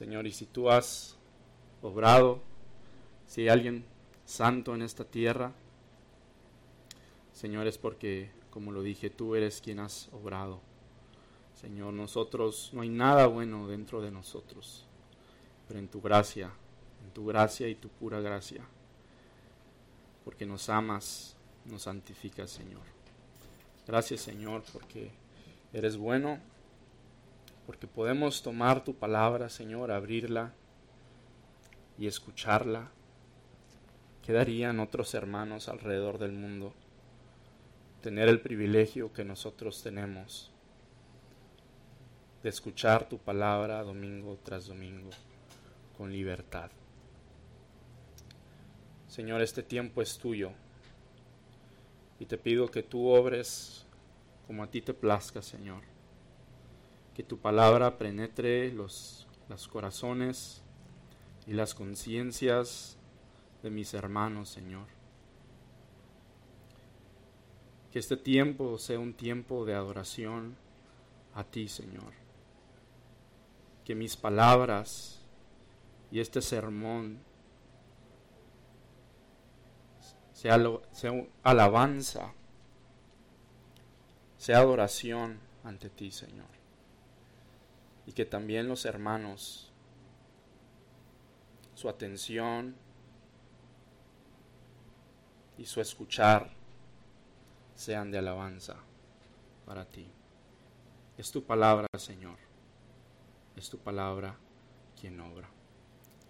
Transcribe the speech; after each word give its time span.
Señor, 0.00 0.26
y 0.26 0.32
si 0.32 0.46
tú 0.46 0.70
has 0.70 1.14
obrado, 1.82 2.40
si 3.26 3.42
hay 3.42 3.48
alguien 3.48 3.84
santo 4.24 4.74
en 4.74 4.80
esta 4.80 5.04
tierra, 5.04 5.52
Señor, 7.34 7.66
es 7.66 7.76
porque, 7.76 8.30
como 8.48 8.72
lo 8.72 8.82
dije, 8.82 9.10
tú 9.10 9.34
eres 9.34 9.60
quien 9.60 9.78
has 9.78 10.08
obrado. 10.14 10.62
Señor, 11.52 11.92
nosotros, 11.92 12.70
no 12.72 12.80
hay 12.80 12.88
nada 12.88 13.26
bueno 13.26 13.68
dentro 13.68 14.00
de 14.00 14.10
nosotros, 14.10 14.86
pero 15.68 15.78
en 15.78 15.88
tu 15.88 16.00
gracia, 16.00 16.50
en 17.04 17.10
tu 17.12 17.26
gracia 17.26 17.68
y 17.68 17.74
tu 17.74 17.90
pura 17.90 18.22
gracia, 18.22 18.64
porque 20.24 20.46
nos 20.46 20.70
amas, 20.70 21.36
nos 21.66 21.82
santificas, 21.82 22.48
Señor. 22.48 22.86
Gracias, 23.86 24.22
Señor, 24.22 24.62
porque 24.72 25.10
eres 25.74 25.98
bueno, 25.98 26.38
porque 27.70 27.86
podemos 27.86 28.42
tomar 28.42 28.82
tu 28.82 28.96
palabra, 28.96 29.48
Señor, 29.48 29.92
abrirla 29.92 30.52
y 31.96 32.08
escucharla. 32.08 32.90
Quedarían 34.26 34.80
otros 34.80 35.14
hermanos 35.14 35.68
alrededor 35.68 36.18
del 36.18 36.32
mundo 36.32 36.74
tener 38.02 38.28
el 38.28 38.40
privilegio 38.40 39.12
que 39.12 39.24
nosotros 39.24 39.84
tenemos 39.84 40.50
de 42.42 42.48
escuchar 42.48 43.08
tu 43.08 43.18
palabra 43.18 43.84
domingo 43.84 44.36
tras 44.42 44.66
domingo 44.66 45.10
con 45.96 46.10
libertad. 46.10 46.72
Señor, 49.06 49.42
este 49.42 49.62
tiempo 49.62 50.02
es 50.02 50.18
tuyo 50.18 50.50
y 52.18 52.26
te 52.26 52.36
pido 52.36 52.68
que 52.68 52.82
tú 52.82 53.06
obres 53.06 53.86
como 54.48 54.64
a 54.64 54.66
ti 54.66 54.80
te 54.82 54.92
plazca, 54.92 55.40
Señor. 55.40 55.99
Que 57.14 57.22
tu 57.22 57.38
palabra 57.38 57.98
penetre 57.98 58.72
los, 58.72 59.26
los 59.48 59.68
corazones 59.68 60.62
y 61.46 61.52
las 61.52 61.74
conciencias 61.74 62.96
de 63.62 63.70
mis 63.70 63.92
hermanos, 63.94 64.48
Señor. 64.48 64.86
Que 67.92 67.98
este 67.98 68.16
tiempo 68.16 68.78
sea 68.78 68.98
un 68.98 69.14
tiempo 69.14 69.64
de 69.64 69.74
adoración 69.74 70.56
a 71.34 71.44
ti, 71.44 71.68
Señor. 71.68 72.12
Que 73.84 73.94
mis 73.94 74.16
palabras 74.16 75.20
y 76.10 76.20
este 76.20 76.40
sermón 76.40 77.18
sea, 80.32 80.58
sea 80.92 81.12
alabanza, 81.42 82.32
sea 84.36 84.58
adoración 84.58 85.38
ante 85.64 85.90
ti, 85.90 86.10
Señor. 86.10 86.59
Y 88.06 88.12
que 88.12 88.24
también 88.24 88.68
los 88.68 88.84
hermanos, 88.84 89.72
su 91.74 91.88
atención 91.88 92.74
y 95.56 95.66
su 95.66 95.80
escuchar 95.80 96.50
sean 97.74 98.10
de 98.10 98.18
alabanza 98.18 98.76
para 99.66 99.84
ti. 99.84 100.10
Es 101.16 101.30
tu 101.30 101.44
palabra, 101.44 101.86
Señor. 101.98 102.38
Es 103.56 103.68
tu 103.68 103.78
palabra 103.78 104.36
quien 104.98 105.20
obra. 105.20 105.50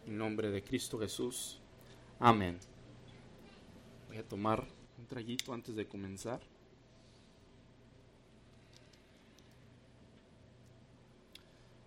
En 0.06 0.18
nombre 0.18 0.50
de 0.50 0.62
Cristo 0.62 0.98
Jesús. 0.98 1.60
Amén. 2.18 2.58
Voy 4.08 4.18
a 4.18 4.28
tomar 4.28 4.66
un 4.98 5.06
traguito 5.06 5.52
antes 5.52 5.76
de 5.76 5.86
comenzar. 5.86 6.40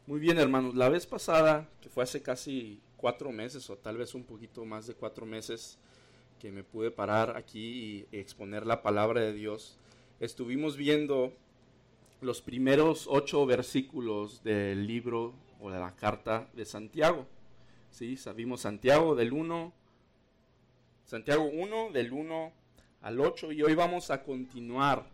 Muy 0.05 0.19
bien, 0.19 0.37
hermanos. 0.37 0.75
La 0.75 0.89
vez 0.89 1.05
pasada, 1.05 1.69
que 1.79 1.87
fue 1.87 2.03
hace 2.03 2.21
casi 2.21 2.81
cuatro 2.97 3.31
meses 3.31 3.69
o 3.69 3.77
tal 3.77 3.95
vez 3.95 4.13
un 4.13 4.25
poquito 4.25 4.65
más 4.65 4.85
de 4.85 4.95
cuatro 4.95 5.25
meses, 5.25 5.77
que 6.39 6.51
me 6.51 6.65
pude 6.65 6.91
parar 6.91 7.37
aquí 7.37 8.05
y 8.11 8.17
exponer 8.17 8.65
la 8.65 8.81
palabra 8.81 9.21
de 9.21 9.31
Dios, 9.31 9.77
estuvimos 10.19 10.75
viendo 10.75 11.31
los 12.19 12.41
primeros 12.41 13.07
ocho 13.09 13.45
versículos 13.45 14.43
del 14.43 14.85
libro 14.85 15.33
o 15.61 15.71
de 15.71 15.79
la 15.79 15.95
carta 15.95 16.49
de 16.53 16.65
Santiago. 16.65 17.25
¿Sí? 17.89 18.17
Sabimos 18.17 18.59
Santiago 18.59 19.15
del 19.15 19.31
1, 19.31 19.71
Santiago 21.05 21.45
1 21.45 21.91
del 21.93 22.11
1 22.11 22.51
al 23.03 23.21
8 23.21 23.53
y 23.53 23.63
hoy 23.63 23.73
vamos 23.73 24.11
a 24.11 24.21
continuar 24.21 25.07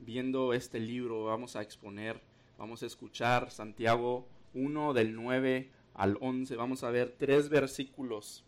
viendo 0.00 0.54
este 0.54 0.80
libro, 0.80 1.26
vamos 1.26 1.54
a 1.54 1.62
exponer, 1.62 2.20
vamos 2.58 2.82
a 2.82 2.86
escuchar 2.86 3.52
Santiago 3.52 4.26
1 4.54 4.92
del 4.94 5.14
9 5.14 5.70
al 5.94 6.16
11, 6.20 6.56
vamos 6.56 6.82
a 6.82 6.90
ver 6.90 7.14
tres 7.18 7.48
versículos 7.48 8.44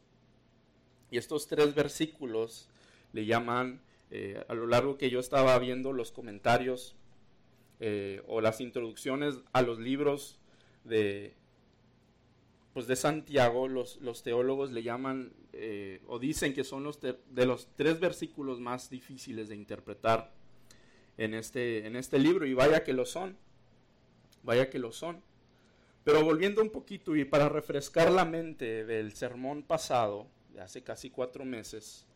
y 1.10 1.18
estos 1.18 1.46
tres 1.46 1.74
versículos 1.74 2.68
le 3.12 3.26
llaman, 3.26 3.80
eh, 4.10 4.44
a 4.48 4.54
lo 4.54 4.66
largo 4.66 4.98
que 4.98 5.10
yo 5.10 5.20
estaba 5.20 5.58
viendo 5.58 5.92
los 5.92 6.12
comentarios 6.12 6.96
eh, 7.80 8.22
o 8.26 8.40
las 8.40 8.60
introducciones 8.60 9.36
a 9.52 9.62
los 9.62 9.78
libros 9.78 10.38
de, 10.84 11.34
pues 12.72 12.86
de 12.86 12.96
Santiago, 12.96 13.68
los, 13.68 13.96
los 14.02 14.22
teólogos 14.22 14.72
le 14.72 14.82
llaman 14.82 15.32
eh, 15.52 16.02
o 16.06 16.18
dicen 16.18 16.52
que 16.52 16.64
son 16.64 16.82
los 16.82 17.00
de 17.00 17.46
los 17.46 17.68
tres 17.76 18.00
versículos 18.00 18.60
más 18.60 18.90
difíciles 18.90 19.48
de 19.48 19.54
interpretar 19.54 20.32
en 21.16 21.34
este, 21.34 21.86
en 21.86 21.96
este 21.96 22.18
libro. 22.18 22.46
Y 22.46 22.54
vaya 22.54 22.84
que 22.84 22.92
lo 22.92 23.06
son, 23.06 23.36
vaya 24.42 24.68
que 24.68 24.78
lo 24.78 24.92
son. 24.92 25.22
Pero 26.06 26.22
volviendo 26.22 26.62
un 26.62 26.70
poquito 26.70 27.16
y 27.16 27.24
para 27.24 27.48
refrescar 27.48 28.12
la 28.12 28.24
mente 28.24 28.84
del 28.84 29.14
sermón 29.14 29.64
pasado, 29.64 30.28
hace 30.56 30.84
casi 30.84 31.10
cuatro 31.10 31.44
meses. 31.44 32.06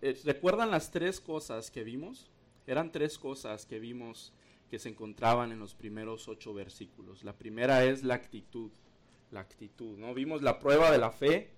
Eh, 0.00 0.18
¿Recuerdan 0.24 0.70
las 0.70 0.90
tres 0.90 1.20
cosas 1.20 1.70
que 1.70 1.84
vimos? 1.84 2.30
Eran 2.66 2.92
tres 2.92 3.18
cosas 3.18 3.66
que 3.66 3.80
vimos 3.80 4.32
que 4.70 4.78
se 4.78 4.88
encontraban 4.88 5.52
en 5.52 5.58
los 5.58 5.74
primeros 5.74 6.26
ocho 6.26 6.54
versículos. 6.54 7.22
La 7.22 7.34
primera 7.34 7.84
es 7.84 8.02
la 8.02 8.14
actitud, 8.14 8.70
la 9.30 9.40
actitud, 9.40 9.98
¿no? 9.98 10.14
Vimos 10.14 10.40
la 10.40 10.58
prueba 10.58 10.90
de 10.90 10.96
la 10.96 11.10
fe, 11.10 11.50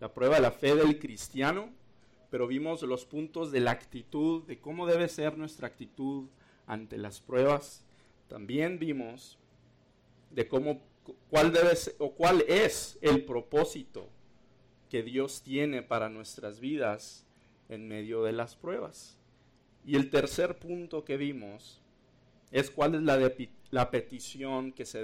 la 0.00 0.14
prueba 0.14 0.36
de 0.36 0.40
la 0.40 0.50
fe 0.50 0.76
del 0.76 0.98
cristiano, 0.98 1.68
pero 2.30 2.46
vimos 2.46 2.80
los 2.80 3.04
puntos 3.04 3.52
de 3.52 3.60
la 3.60 3.72
actitud, 3.72 4.44
de 4.44 4.60
cómo 4.60 4.86
debe 4.86 5.08
ser 5.08 5.36
nuestra 5.36 5.68
actitud 5.68 6.30
ante 6.66 6.96
las 6.96 7.20
pruebas. 7.20 7.84
También 8.28 8.78
vimos 8.78 9.38
de 10.30 10.48
cómo 10.48 10.82
cuál 11.30 11.52
debe 11.52 11.76
ser, 11.76 11.94
o 11.98 12.12
cuál 12.12 12.42
es 12.48 12.98
el 13.00 13.24
propósito 13.24 14.08
que 14.90 15.02
Dios 15.02 15.42
tiene 15.42 15.82
para 15.82 16.08
nuestras 16.08 16.60
vidas 16.60 17.26
en 17.68 17.88
medio 17.88 18.22
de 18.22 18.32
las 18.32 18.56
pruebas. 18.56 19.18
Y 19.84 19.96
el 19.96 20.10
tercer 20.10 20.58
punto 20.58 21.04
que 21.04 21.16
vimos 21.16 21.80
es 22.50 22.70
cuál 22.70 22.94
es 22.94 23.02
la, 23.02 23.32
la 23.70 23.90
petición 23.90 24.72
que 24.72 24.84
se, 24.84 25.00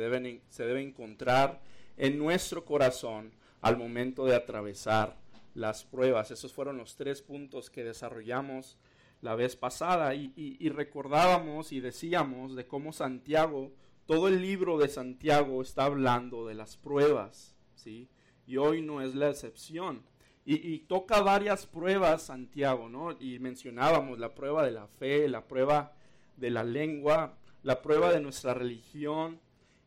se 0.48 0.66
debe 0.66 0.82
encontrar 0.82 1.60
en 1.96 2.18
nuestro 2.18 2.64
corazón 2.64 3.32
al 3.60 3.76
momento 3.76 4.24
de 4.24 4.34
atravesar 4.34 5.16
las 5.54 5.84
pruebas. 5.84 6.30
Esos 6.30 6.52
fueron 6.52 6.78
los 6.78 6.96
tres 6.96 7.22
puntos 7.22 7.70
que 7.70 7.84
desarrollamos 7.84 8.78
la 9.20 9.34
vez 9.36 9.54
pasada 9.54 10.14
y, 10.14 10.32
y, 10.36 10.68
recordábamos 10.68 11.70
y 11.70 11.80
decíamos 11.80 12.56
de 12.56 12.66
cómo 12.66 12.92
Santiago, 12.92 13.70
todo 14.06 14.28
el 14.28 14.42
libro 14.42 14.78
de 14.78 14.88
Santiago 14.88 15.62
está 15.62 15.84
hablando 15.84 16.46
de 16.46 16.54
las 16.54 16.76
pruebas, 16.76 17.54
¿sí? 17.74 18.08
y 18.46 18.56
hoy 18.56 18.82
no 18.82 19.00
es 19.00 19.14
la 19.14 19.30
excepción. 19.30 20.02
Y, 20.44 20.80
toca 20.80 21.20
varias 21.20 21.66
pruebas 21.66 22.22
Santiago, 22.22 22.88
¿no? 22.88 23.12
Y 23.20 23.38
mencionábamos 23.38 24.18
la 24.18 24.34
prueba 24.34 24.64
de 24.64 24.72
la 24.72 24.88
fe, 24.88 25.28
la 25.28 25.46
prueba 25.46 25.92
de 26.36 26.50
la 26.50 26.64
lengua, 26.64 27.38
la 27.62 27.80
prueba 27.80 28.12
de 28.12 28.20
nuestra 28.20 28.52
religión. 28.52 29.38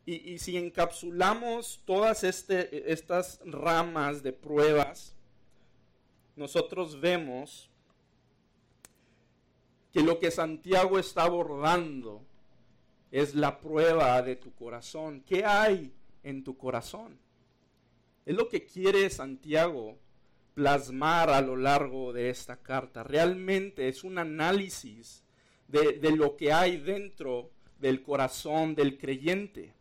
Y, 0.05 0.37
si 0.37 0.55
encapsulamos 0.55 1.81
todas 1.83 2.23
este, 2.23 2.89
estas 2.93 3.41
ramas 3.43 4.23
de 4.23 4.31
pruebas, 4.31 5.13
nosotros 6.37 7.01
vemos 7.01 7.69
que 9.91 10.01
lo 10.01 10.19
que 10.19 10.31
Santiago 10.31 10.99
está 10.99 11.23
abordando 11.23 12.23
es 13.15 13.33
la 13.33 13.61
prueba 13.61 14.21
de 14.21 14.35
tu 14.35 14.53
corazón. 14.53 15.23
¿Qué 15.25 15.45
hay 15.45 15.93
en 16.21 16.43
tu 16.43 16.57
corazón? 16.57 17.17
Es 18.25 18.35
lo 18.35 18.49
que 18.49 18.65
quiere 18.65 19.09
Santiago 19.09 19.97
plasmar 20.53 21.29
a 21.29 21.39
lo 21.39 21.55
largo 21.55 22.11
de 22.11 22.29
esta 22.29 22.57
carta. 22.57 23.03
Realmente 23.03 23.87
es 23.87 24.03
un 24.03 24.17
análisis 24.17 25.23
de, 25.69 25.97
lo 26.11 26.35
que 26.35 26.51
hay 26.51 26.75
dentro 26.75 27.51
del 27.79 28.03
corazón 28.03 28.75
del 28.75 28.97
creyente. 28.97 29.73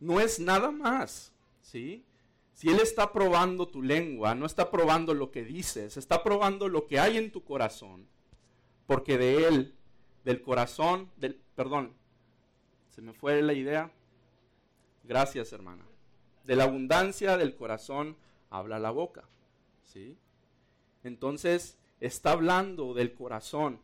No 0.00 0.18
es 0.18 0.40
nada 0.40 0.70
más, 0.70 1.34
¿sí? 1.60 2.02
Si 2.54 2.70
Él 2.70 2.80
está 2.80 3.12
probando 3.12 3.68
tu 3.68 3.82
lengua, 3.82 4.34
no 4.34 4.46
está 4.46 4.70
probando 4.70 5.12
lo 5.12 5.30
que 5.30 5.44
dices, 5.44 5.98
está 5.98 6.22
probando 6.22 6.70
lo 6.70 6.86
que 6.86 6.98
hay 6.98 7.18
en 7.18 7.30
tu 7.30 7.44
corazón. 7.44 8.06
Porque 8.86 9.18
de 9.18 9.48
Él, 9.48 9.74
del 10.24 10.40
corazón, 10.40 11.10
del, 11.18 11.38
perdón, 11.54 11.92
se 12.94 13.02
me 13.02 13.12
fue 13.12 13.42
la 13.42 13.54
idea. 13.54 13.90
Gracias, 15.02 15.52
hermana. 15.52 15.84
De 16.44 16.54
la 16.54 16.64
abundancia 16.64 17.36
del 17.36 17.56
corazón 17.56 18.16
habla 18.50 18.78
la 18.78 18.92
boca. 18.92 19.24
¿sí? 19.82 20.16
Entonces, 21.02 21.76
está 21.98 22.30
hablando 22.30 22.94
del 22.94 23.12
corazón. 23.12 23.80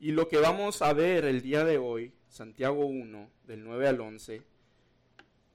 Y 0.00 0.12
lo 0.12 0.26
que 0.26 0.38
vamos 0.38 0.80
a 0.80 0.94
ver 0.94 1.26
el 1.26 1.42
día 1.42 1.64
de 1.64 1.76
hoy, 1.76 2.14
Santiago 2.28 2.86
1, 2.86 3.30
del 3.46 3.62
9 3.62 3.88
al 3.88 4.00
11, 4.00 4.42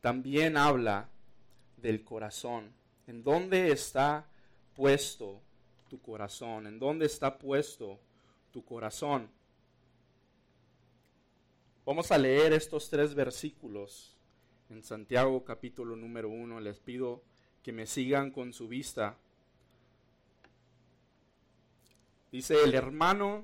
también 0.01 0.57
habla 0.57 1.09
del 1.77 2.03
corazón. 2.03 2.71
¿En 3.07 3.23
dónde 3.23 3.71
está 3.71 4.27
puesto 4.75 5.41
tu 5.89 5.99
corazón? 6.01 6.67
¿En 6.67 6.77
dónde 6.77 7.07
está 7.07 7.39
puesto 7.39 7.99
tu 8.51 8.63
corazón? 8.63 9.38
Vamos 11.89 12.11
a 12.11 12.19
leer 12.19 12.53
estos 12.53 12.87
tres 12.91 13.15
versículos 13.15 14.15
en 14.69 14.83
Santiago 14.83 15.43
capítulo 15.43 15.95
número 15.95 16.29
1. 16.29 16.59
Les 16.59 16.77
pido 16.77 17.23
que 17.63 17.71
me 17.71 17.87
sigan 17.87 18.29
con 18.29 18.53
su 18.53 18.67
vista. 18.67 19.17
Dice 22.31 22.63
el 22.63 22.75
hermano 22.75 23.43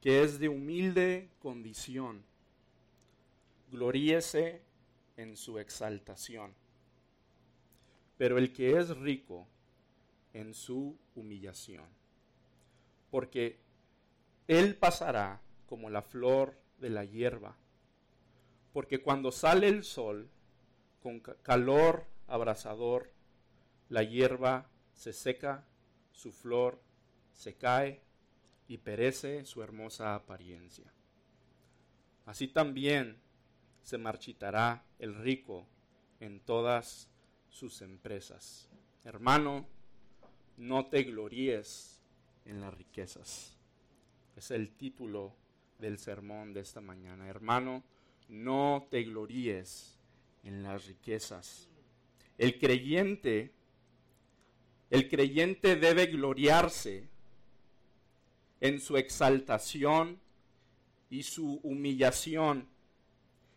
que 0.00 0.22
es 0.22 0.38
de 0.38 0.48
humilde 0.48 1.28
condición, 1.40 2.22
gloríese 3.72 4.62
en 5.16 5.36
su 5.36 5.58
exaltación, 5.58 6.54
pero 8.16 8.38
el 8.38 8.52
que 8.52 8.78
es 8.78 8.96
rico 8.96 9.44
en 10.34 10.54
su 10.54 10.96
humillación, 11.16 11.88
porque 13.10 13.58
él 14.46 14.76
pasará 14.76 15.40
como 15.66 15.90
la 15.90 16.02
flor 16.02 16.67
de 16.78 16.90
la 16.90 17.04
hierba, 17.04 17.56
porque 18.72 19.02
cuando 19.02 19.32
sale 19.32 19.68
el 19.68 19.84
sol 19.84 20.30
con 21.02 21.20
calor 21.20 22.06
abrasador, 22.26 23.12
la 23.88 24.02
hierba 24.02 24.70
se 24.92 25.12
seca, 25.12 25.66
su 26.12 26.32
flor 26.32 26.80
se 27.32 27.56
cae 27.56 28.02
y 28.66 28.78
perece 28.78 29.44
su 29.44 29.62
hermosa 29.62 30.14
apariencia. 30.14 30.92
Así 32.26 32.48
también 32.48 33.20
se 33.82 33.96
marchitará 33.96 34.84
el 34.98 35.14
rico 35.14 35.66
en 36.20 36.40
todas 36.40 37.08
sus 37.48 37.80
empresas. 37.80 38.68
Hermano, 39.04 39.66
no 40.58 40.86
te 40.86 41.04
gloríes 41.04 42.02
en 42.44 42.60
las 42.60 42.74
riquezas. 42.74 43.56
Es 44.36 44.50
el 44.50 44.72
título 44.72 45.34
del 45.78 45.98
sermón 45.98 46.52
de 46.52 46.60
esta 46.60 46.80
mañana. 46.80 47.28
Hermano, 47.28 47.82
no 48.28 48.86
te 48.90 49.02
gloríes 49.04 49.98
en 50.44 50.62
las 50.62 50.86
riquezas. 50.86 51.68
El 52.36 52.58
creyente, 52.58 53.52
el 54.90 55.08
creyente 55.08 55.76
debe 55.76 56.06
gloriarse 56.06 57.08
en 58.60 58.80
su 58.80 58.96
exaltación 58.96 60.20
y 61.10 61.22
su 61.22 61.60
humillación 61.62 62.68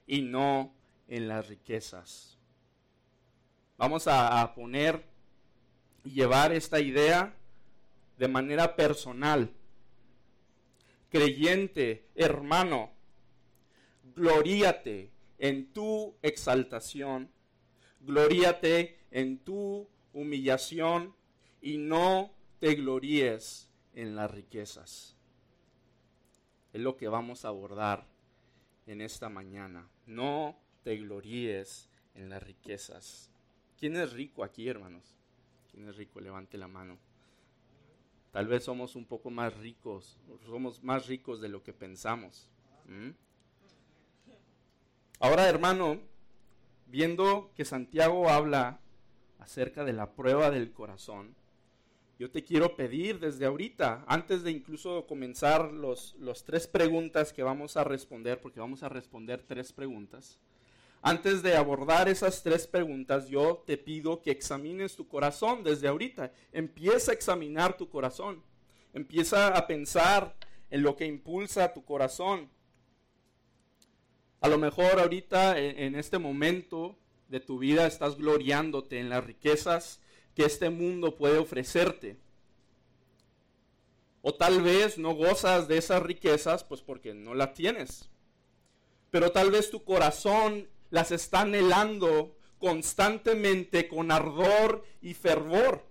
y 0.07 0.21
no 0.21 0.73
en 1.07 1.27
las 1.27 1.47
riquezas. 1.47 2.37
Vamos 3.77 4.07
a, 4.07 4.53
poner 4.53 5.03
y 6.03 6.11
llevar 6.11 6.51
esta 6.51 6.79
idea 6.79 7.33
de 8.17 8.27
manera 8.27 8.75
personal. 8.75 9.51
Creyente, 11.11 12.07
hermano, 12.15 12.89
gloríate 14.15 15.11
en 15.39 15.73
tu 15.73 16.15
exaltación, 16.21 17.29
gloríate 17.99 18.97
en 19.11 19.39
tu 19.39 19.89
humillación 20.13 21.13
y 21.61 21.77
no 21.77 22.31
te 22.59 22.75
gloríes 22.75 23.69
en 23.93 24.15
las 24.15 24.31
riquezas. 24.31 25.17
Es 26.71 26.79
lo 26.79 26.95
que 26.95 27.09
vamos 27.09 27.43
a 27.43 27.49
abordar 27.49 28.07
en 28.87 29.01
esta 29.01 29.27
mañana. 29.27 29.89
No 30.05 30.57
te 30.83 30.95
gloríes 30.95 31.89
en 32.15 32.29
las 32.29 32.41
riquezas. 32.41 33.29
¿Quién 33.77 33.97
es 33.97 34.13
rico 34.13 34.45
aquí, 34.45 34.69
hermanos? 34.69 35.17
¿Quién 35.69 35.89
es 35.89 35.97
rico? 35.97 36.21
Levante 36.21 36.57
la 36.57 36.69
mano. 36.69 36.97
Tal 38.31 38.47
vez 38.47 38.63
somos 38.63 38.95
un 38.95 39.05
poco 39.05 39.29
más 39.29 39.55
ricos, 39.57 40.17
somos 40.45 40.83
más 40.83 41.07
ricos 41.07 41.41
de 41.41 41.49
lo 41.49 41.63
que 41.63 41.73
pensamos. 41.73 42.49
Ahora, 45.19 45.49
hermano, 45.49 45.99
viendo 46.87 47.51
que 47.55 47.65
Santiago 47.65 48.29
habla 48.29 48.79
acerca 49.39 49.83
de 49.83 49.93
la 49.93 50.13
prueba 50.13 50.49
del 50.49 50.71
corazón, 50.71 51.35
yo 52.19 52.29
te 52.29 52.43
quiero 52.43 52.75
pedir 52.75 53.19
desde 53.19 53.45
ahorita, 53.45 54.05
antes 54.07 54.43
de 54.43 54.51
incluso 54.51 55.07
comenzar 55.07 55.73
los, 55.73 56.15
los 56.19 56.45
tres 56.45 56.67
preguntas 56.67 57.33
que 57.33 57.43
vamos 57.43 57.77
a 57.77 57.83
responder, 57.83 58.39
porque 58.39 58.59
vamos 58.59 58.83
a 58.83 58.89
responder 58.89 59.43
tres 59.45 59.73
preguntas, 59.73 60.39
antes 61.01 61.41
de 61.41 61.55
abordar 61.55 62.07
esas 62.09 62.43
tres 62.43 62.67
preguntas, 62.67 63.27
yo 63.27 63.63
te 63.65 63.77
pido 63.77 64.21
que 64.21 64.29
examines 64.29 64.95
tu 64.95 65.07
corazón 65.07 65.63
desde 65.63 65.87
ahorita. 65.87 66.31
Empieza 66.51 67.11
a 67.11 67.15
examinar 67.15 67.75
tu 67.75 67.89
corazón. 67.89 68.43
Empieza 68.93 69.47
a 69.47 69.65
pensar 69.65 70.35
en 70.69 70.83
lo 70.83 70.95
que 70.95 71.05
impulsa 71.05 71.73
tu 71.73 71.83
corazón. 71.83 72.51
A 74.41 74.47
lo 74.47 74.59
mejor 74.59 74.99
ahorita, 74.99 75.57
en 75.59 75.95
este 75.95 76.19
momento 76.19 76.97
de 77.29 77.39
tu 77.39 77.57
vida, 77.57 77.87
estás 77.87 78.15
gloriándote 78.17 78.99
en 78.99 79.09
las 79.09 79.23
riquezas 79.23 80.01
que 80.35 80.45
este 80.45 80.69
mundo 80.69 81.15
puede 81.15 81.37
ofrecerte. 81.39 82.17
O 84.21 84.35
tal 84.35 84.61
vez 84.61 84.99
no 84.99 85.15
gozas 85.15 85.67
de 85.67 85.77
esas 85.77 86.03
riquezas, 86.03 86.63
pues 86.63 86.81
porque 86.81 87.13
no 87.13 87.33
las 87.33 87.53
tienes. 87.55 88.09
Pero 89.09 89.31
tal 89.31 89.51
vez 89.51 89.69
tu 89.71 89.83
corazón 89.83 90.69
las 90.91 91.11
está 91.11 91.41
anhelando 91.41 92.37
constantemente 92.59 93.87
con 93.87 94.11
ardor 94.11 94.85
y 95.01 95.15
fervor. 95.15 95.83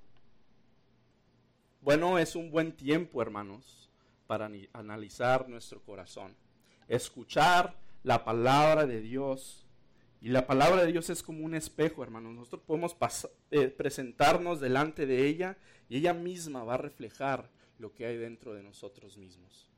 Bueno, 1.80 2.18
es 2.18 2.36
un 2.36 2.50
buen 2.50 2.72
tiempo, 2.72 3.20
hermanos, 3.20 3.90
para 4.26 4.48
analizar 4.72 5.48
nuestro 5.48 5.82
corazón. 5.82 6.36
Escuchar 6.86 7.74
la 8.04 8.24
palabra 8.24 8.86
de 8.86 9.00
Dios 9.00 9.66
y 10.20 10.28
la 10.28 10.46
palabra 10.46 10.84
de 10.84 10.92
Dios 10.92 11.08
es 11.08 11.22
como 11.22 11.44
un 11.44 11.54
espejo, 11.54 12.02
hermanos. 12.02 12.34
Nosotros 12.34 12.62
podemos 12.66 12.96
eh, 13.50 13.68
presentarnos 13.68 14.60
delante 14.60 15.06
de 15.06 15.26
ella 15.26 15.56
y 15.88 15.96
ella 15.96 16.12
misma 16.12 16.62
va 16.62 16.74
a 16.74 16.78
reflejar 16.78 17.48
lo 17.78 17.94
que 17.94 18.04
hay 18.04 18.18
dentro 18.18 18.52
de 18.52 18.62
nosotros 18.62 19.16
mismos. 19.16 19.70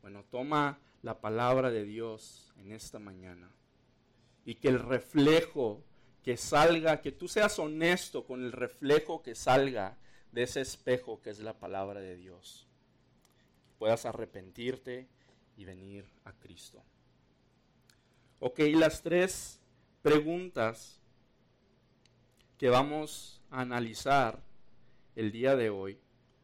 Bueno, 0.00 0.24
toma 0.30 0.78
la 1.02 1.20
palabra 1.20 1.70
de 1.70 1.84
Dios 1.84 2.52
en 2.56 2.72
esta 2.72 2.98
mañana 2.98 3.50
y 4.44 4.56
que 4.56 4.68
el 4.68 4.78
reflejo 4.78 5.82
que 6.22 6.36
salga, 6.36 7.00
que 7.00 7.12
tú 7.12 7.28
seas 7.28 7.58
honesto 7.58 8.24
con 8.24 8.42
el 8.42 8.52
reflejo 8.52 9.22
que 9.22 9.34
salga 9.34 9.98
de 10.32 10.42
ese 10.42 10.60
espejo 10.60 11.20
que 11.22 11.30
es 11.30 11.38
la 11.40 11.58
palabra 11.58 12.00
de 12.00 12.16
Dios. 12.16 12.66
Puedas 13.78 14.06
arrepentirte 14.06 15.06
y 15.56 15.64
venir 15.64 16.04
a 16.24 16.32
Cristo. 16.32 16.82
Ok, 18.40 18.60
las 18.74 19.02
tres 19.02 19.60
preguntas 20.02 21.00
que 22.58 22.68
vamos 22.68 23.40
a 23.50 23.60
analizar 23.60 24.42
el 25.16 25.30
día 25.30 25.56
de 25.56 25.70
hoy 25.70 25.98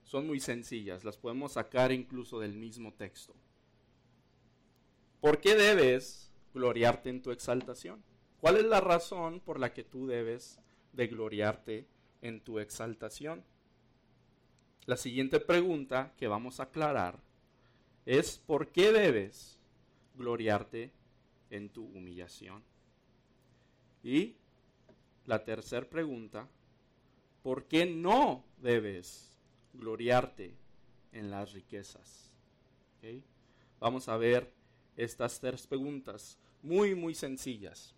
son 0.04 0.26
muy 0.26 0.40
sencillas, 0.40 1.04
las 1.04 1.16
podemos 1.16 1.52
sacar 1.52 1.92
incluso 1.92 2.40
del 2.40 2.54
mismo 2.54 2.92
texto. 2.95 3.35
¿Por 5.21 5.40
qué 5.40 5.54
debes 5.54 6.29
gloriarte 6.54 7.11
en 7.11 7.23
tu 7.23 7.30
exaltación? 7.30 8.02
¿Cuál 8.40 8.57
es 8.57 8.64
la 8.64 8.80
razón 8.80 9.40
por 9.40 9.59
la 9.59 9.73
que 9.73 9.85
tú 9.85 10.07
debes 10.07 10.59
de 10.92 11.07
gloriarte 11.07 11.87
en 12.23 12.40
tu 12.40 12.59
exaltación? 12.59 13.45
La 14.87 14.97
siguiente 14.97 15.40
pregunta 15.40 16.14
que 16.16 16.26
vamos 16.26 16.59
a 16.59 16.64
aclarar 16.64 17.19
es 18.07 18.38
¿por 18.38 18.69
qué 18.69 18.92
debes 18.92 19.59
gloriarte 20.16 20.90
en 21.50 21.69
tu 21.69 21.85
humillación? 21.85 22.62
Y 24.02 24.37
la 25.26 25.45
tercera 25.45 25.88
pregunta, 25.88 26.49
¿por 27.42 27.64
qué 27.64 27.87
no 27.87 28.45
debes 28.57 29.30
gloriarte 29.75 30.54
en 31.12 31.30
las 31.30 31.52
riquezas? 31.52 32.33
Vamos 33.78 34.09
a 34.09 34.16
ver 34.16 34.52
estas 35.04 35.40
tres 35.40 35.66
preguntas, 35.66 36.38
muy, 36.62 36.95
muy 36.95 37.14
sencillas, 37.14 37.95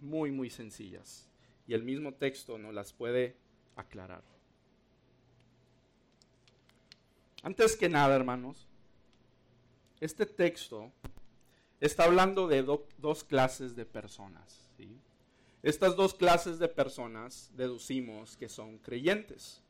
muy, 0.00 0.30
muy 0.30 0.50
sencillas. 0.50 1.26
Y 1.66 1.74
el 1.74 1.82
mismo 1.82 2.12
texto 2.12 2.58
nos 2.58 2.74
las 2.74 2.92
puede 2.92 3.36
aclarar. 3.76 4.22
Antes 7.42 7.76
que 7.76 7.88
nada, 7.88 8.14
hermanos, 8.14 8.68
este 10.00 10.26
texto 10.26 10.92
está 11.80 12.04
hablando 12.04 12.46
de 12.46 12.62
dos 12.62 13.24
clases 13.24 13.74
de 13.74 13.86
personas. 13.86 14.68
Estas 15.62 15.94
dos 15.94 16.12
clases 16.12 16.58
de 16.58 16.68
personas 16.68 17.50
deducimos 17.54 18.36
que 18.36 18.48
son 18.48 18.78
creyentes. 18.78 19.62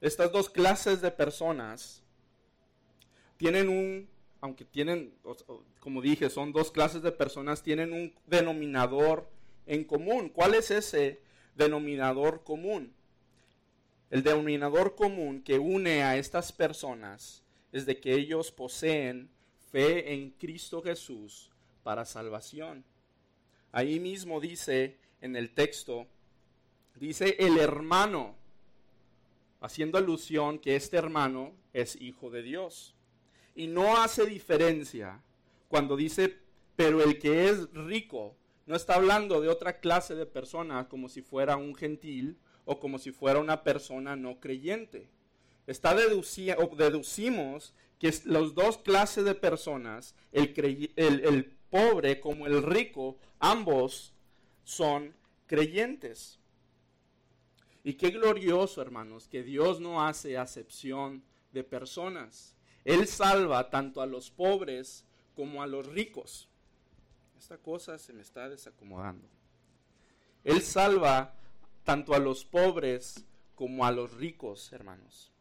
Estas 0.00 0.32
dos 0.32 0.48
clases 0.48 1.00
de 1.00 1.10
personas 1.10 2.03
tienen 3.36 3.68
un, 3.68 4.08
aunque 4.40 4.64
tienen, 4.64 5.14
como 5.80 6.00
dije, 6.00 6.30
son 6.30 6.52
dos 6.52 6.70
clases 6.70 7.02
de 7.02 7.12
personas, 7.12 7.62
tienen 7.62 7.92
un 7.92 8.14
denominador 8.26 9.28
en 9.66 9.84
común. 9.84 10.28
¿Cuál 10.28 10.54
es 10.54 10.70
ese 10.70 11.20
denominador 11.56 12.44
común? 12.44 12.92
El 14.10 14.22
denominador 14.22 14.94
común 14.94 15.42
que 15.42 15.58
une 15.58 16.02
a 16.02 16.16
estas 16.16 16.52
personas 16.52 17.42
es 17.72 17.86
de 17.86 17.98
que 17.98 18.14
ellos 18.14 18.52
poseen 18.52 19.28
fe 19.72 20.12
en 20.12 20.30
Cristo 20.30 20.82
Jesús 20.82 21.50
para 21.82 22.04
salvación. 22.04 22.84
Ahí 23.72 23.98
mismo 23.98 24.40
dice 24.40 24.96
en 25.20 25.34
el 25.34 25.50
texto, 25.52 26.06
dice 26.94 27.36
el 27.40 27.58
hermano 27.58 28.36
haciendo 29.60 29.98
alusión 29.98 30.58
que 30.58 30.76
este 30.76 30.96
hermano 30.96 31.52
es 31.72 32.00
hijo 32.00 32.30
de 32.30 32.42
Dios. 32.42 32.93
Y 33.54 33.66
no 33.66 33.96
hace 33.96 34.26
diferencia 34.26 35.20
cuando 35.68 35.96
dice, 35.96 36.38
pero 36.76 37.02
el 37.02 37.18
que 37.18 37.48
es 37.48 37.70
rico, 37.72 38.36
no 38.66 38.76
está 38.76 38.94
hablando 38.94 39.40
de 39.40 39.48
otra 39.48 39.78
clase 39.78 40.14
de 40.14 40.26
persona 40.26 40.88
como 40.88 41.08
si 41.08 41.22
fuera 41.22 41.56
un 41.56 41.74
gentil 41.74 42.38
o 42.64 42.80
como 42.80 42.98
si 42.98 43.12
fuera 43.12 43.38
una 43.38 43.62
persona 43.62 44.16
no 44.16 44.40
creyente. 44.40 45.08
Está 45.66 45.94
deduciendo, 45.94 46.64
o 46.64 46.74
deducimos 46.76 47.74
que 47.98 48.12
las 48.24 48.54
dos 48.54 48.78
clases 48.78 49.24
de 49.24 49.34
personas, 49.34 50.14
el, 50.32 50.52
el, 50.96 51.20
el 51.24 51.44
pobre 51.70 52.20
como 52.20 52.46
el 52.46 52.62
rico, 52.62 53.18
ambos 53.38 54.12
son 54.64 55.14
creyentes. 55.46 56.38
Y 57.82 57.94
qué 57.94 58.10
glorioso, 58.10 58.80
hermanos, 58.80 59.28
que 59.28 59.42
Dios 59.42 59.80
no 59.80 60.02
hace 60.02 60.38
acepción 60.38 61.22
de 61.52 61.64
personas. 61.64 62.53
Él 62.84 63.06
salva 63.08 63.70
tanto 63.70 64.00
a 64.00 64.06
los 64.06 64.30
pobres 64.30 65.04
como 65.34 65.62
a 65.62 65.66
los 65.66 65.86
ricos. 65.86 66.48
Esta 67.38 67.58
cosa 67.58 67.98
se 67.98 68.12
me 68.12 68.22
está 68.22 68.48
desacomodando. 68.48 69.28
Él 70.44 70.62
salva 70.62 71.34
tanto 71.82 72.14
a 72.14 72.18
los 72.18 72.44
pobres 72.44 73.24
como 73.54 73.84
a 73.86 73.92
los 73.92 74.12
ricos, 74.14 74.72
hermanos. 74.72 75.32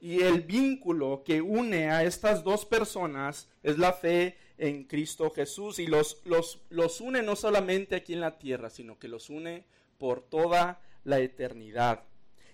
Y 0.00 0.20
el 0.22 0.42
vínculo 0.42 1.22
que 1.24 1.42
une 1.42 1.90
a 1.90 2.04
estas 2.04 2.44
dos 2.44 2.64
personas 2.64 3.48
es 3.62 3.78
la 3.78 3.92
fe 3.92 4.36
en 4.56 4.84
Cristo 4.84 5.30
Jesús. 5.30 5.78
Y 5.78 5.86
los, 5.86 6.20
los, 6.24 6.60
los 6.68 7.00
une 7.00 7.22
no 7.22 7.36
solamente 7.36 7.96
aquí 7.96 8.12
en 8.12 8.20
la 8.20 8.38
tierra, 8.38 8.70
sino 8.70 8.98
que 8.98 9.08
los 9.08 9.28
une 9.28 9.64
por 9.98 10.20
toda 10.20 10.80
la 11.04 11.18
eternidad. 11.18 12.04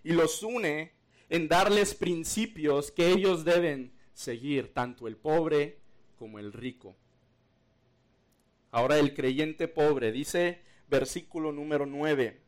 Y 0.03 0.13
los 0.13 0.43
une 0.43 0.93
en 1.29 1.49
darles 1.49 1.95
principios 1.95 2.91
que 2.91 3.09
ellos 3.09 3.45
deben 3.45 3.93
seguir, 4.15 4.73
tanto 4.73 5.07
el 5.07 5.17
pobre 5.17 5.79
como 6.19 6.39
el 6.39 6.53
rico. 6.53 6.97
Ahora 8.71 8.99
el 8.99 9.15
creyente 9.15 9.69
pobre, 9.69 10.11
dice 10.13 10.63
versículo 10.89 11.53
número 11.53 11.87
9, 11.87 12.41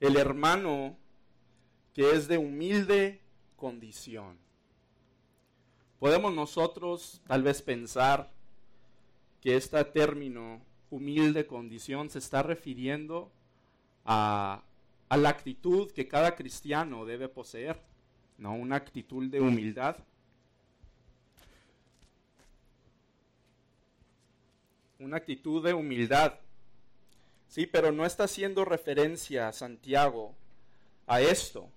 el 0.00 0.16
hermano 0.16 0.96
que 1.94 2.12
es 2.12 2.26
de 2.28 2.38
humilde 2.38 3.20
condición. 3.56 4.38
Podemos 5.98 6.34
nosotros 6.34 7.20
tal 7.28 7.42
vez 7.42 7.62
pensar 7.62 8.32
que 9.40 9.56
este 9.56 9.84
término 9.84 10.60
humilde 10.90 11.46
condición 11.46 12.10
se 12.10 12.18
está 12.18 12.42
refiriendo 12.42 13.30
a, 14.04 14.64
la 15.10 15.28
actitud 15.28 15.90
que 15.92 16.08
cada 16.08 16.34
cristiano 16.34 17.04
debe 17.04 17.28
poseer, 17.28 17.80
¿no? 18.42 18.54
Una 18.54 18.74
actitud 18.74 19.30
de 19.30 19.40
humildad. 19.40 19.96
Una 24.98 25.18
actitud 25.18 25.64
de 25.64 25.72
humildad. 25.72 26.34
Sí, 27.46 27.66
pero 27.66 27.92
no 27.92 28.04
está 28.04 28.24
haciendo 28.24 28.64
referencia 28.64 29.46
a 29.46 29.52
Santiago 29.52 30.34
a 31.06 31.20
esto. 31.20 31.70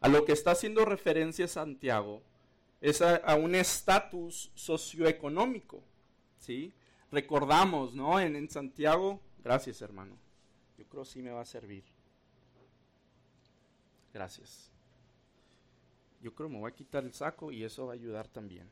A 0.00 0.08
lo 0.08 0.24
que 0.24 0.32
está 0.32 0.52
haciendo 0.52 0.84
referencia 0.84 1.48
Santiago 1.48 2.22
es 2.80 3.02
a, 3.02 3.34
un 3.34 3.56
estatus 3.56 4.52
socioeconómico. 4.54 5.82
¿sí? 6.38 6.72
Recordamos, 7.10 7.94
¿no? 7.94 8.20
En, 8.20 8.36
en 8.36 8.48
Santiago, 8.48 9.20
gracias 9.42 9.82
hermano. 9.82 10.16
Yo 10.78 10.84
creo 10.84 11.02
que 11.02 11.10
sí 11.10 11.22
me 11.22 11.30
va 11.30 11.40
a 11.40 11.46
servir. 11.46 11.82
Gracias. 14.12 14.73
Yo 16.24 16.34
creo 16.34 16.48
que 16.48 16.54
me 16.54 16.60
voy 16.60 16.72
a 16.72 16.74
quitar 16.74 17.04
el 17.04 17.12
saco 17.12 17.52
y 17.52 17.64
eso 17.64 17.84
va 17.84 17.92
a 17.92 17.96
ayudar 17.96 18.28
también. 18.28 18.66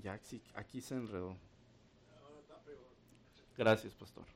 Ya 0.00 0.12
aquí 0.54 0.80
se 0.80 0.94
enredó. 0.94 1.36
Gracias, 3.58 3.92
pastor. 3.94 4.26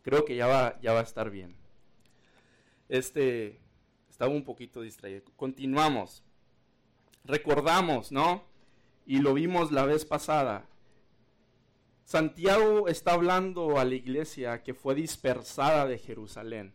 Creo 0.00 0.24
que 0.24 0.34
ya 0.34 0.46
va, 0.46 0.80
ya 0.80 0.94
va 0.94 1.00
a 1.00 1.02
estar 1.02 1.28
bien. 1.28 1.54
Este 2.88 3.60
estaba 4.08 4.32
un 4.32 4.42
poquito 4.42 4.80
distraído. 4.80 5.24
Continuamos. 5.36 6.22
Recordamos, 7.26 8.10
¿no? 8.10 8.46
Y 9.04 9.18
lo 9.18 9.34
vimos 9.34 9.72
la 9.72 9.84
vez 9.84 10.06
pasada. 10.06 10.66
Santiago 12.04 12.88
está 12.88 13.12
hablando 13.12 13.78
a 13.78 13.84
la 13.84 13.94
iglesia 13.94 14.62
que 14.62 14.74
fue 14.74 14.94
dispersada 14.94 15.86
de 15.86 15.98
Jerusalén. 15.98 16.74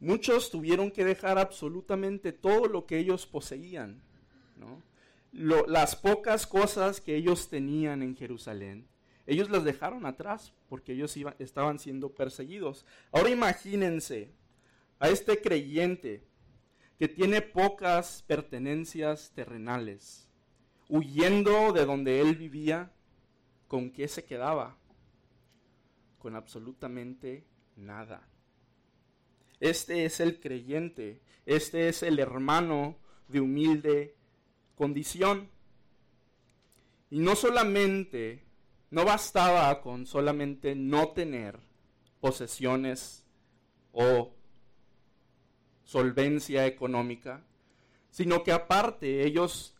Muchos 0.00 0.50
tuvieron 0.50 0.90
que 0.90 1.04
dejar 1.04 1.38
absolutamente 1.38 2.32
todo 2.32 2.66
lo 2.66 2.86
que 2.86 2.98
ellos 2.98 3.26
poseían. 3.26 4.02
las 5.32 5.96
pocas 5.96 6.46
cosas 6.46 7.00
que 7.00 7.16
ellos 7.16 7.48
tenían 7.48 8.02
en 8.02 8.16
Jerusalén, 8.16 8.86
ellos 9.26 9.48
las 9.48 9.64
dejaron 9.64 10.04
atrás 10.04 10.52
porque 10.68 10.92
ellos 10.92 11.16
estaban 11.38 11.78
siendo 11.78 12.10
perseguidos. 12.10 12.84
Ahora 13.12 13.30
imagínense 13.30 14.32
a 14.98 15.08
este 15.08 15.40
creyente 15.40 16.24
que 16.98 17.08
tiene 17.08 17.40
pocas 17.40 18.22
pertenencias 18.26 19.32
terrenales, 19.34 20.28
huyendo 20.88 21.72
de 21.72 21.84
donde 21.84 22.20
él 22.20 22.36
vivía, 22.36 22.92
¿con 23.72 23.90
qué 23.90 24.06
se 24.06 24.26
quedaba? 24.26 24.76
Con 26.18 26.36
absolutamente 26.36 27.46
nada. 27.76 28.28
Este 29.60 30.04
es 30.04 30.20
el 30.20 30.40
creyente, 30.40 31.22
este 31.46 31.88
es 31.88 32.02
el 32.02 32.18
hermano 32.18 32.98
de 33.28 33.40
humilde 33.40 34.14
condición. 34.74 35.48
Y 37.08 37.20
no 37.20 37.34
solamente, 37.34 38.44
no 38.90 39.06
bastaba 39.06 39.80
con 39.80 40.04
solamente 40.04 40.74
no 40.74 41.12
tener 41.12 41.58
posesiones 42.20 43.24
o 43.92 44.34
solvencia 45.82 46.66
económica, 46.66 47.42
sino 48.10 48.44
que 48.44 48.52
aparte 48.52 49.24
ellos 49.24 49.74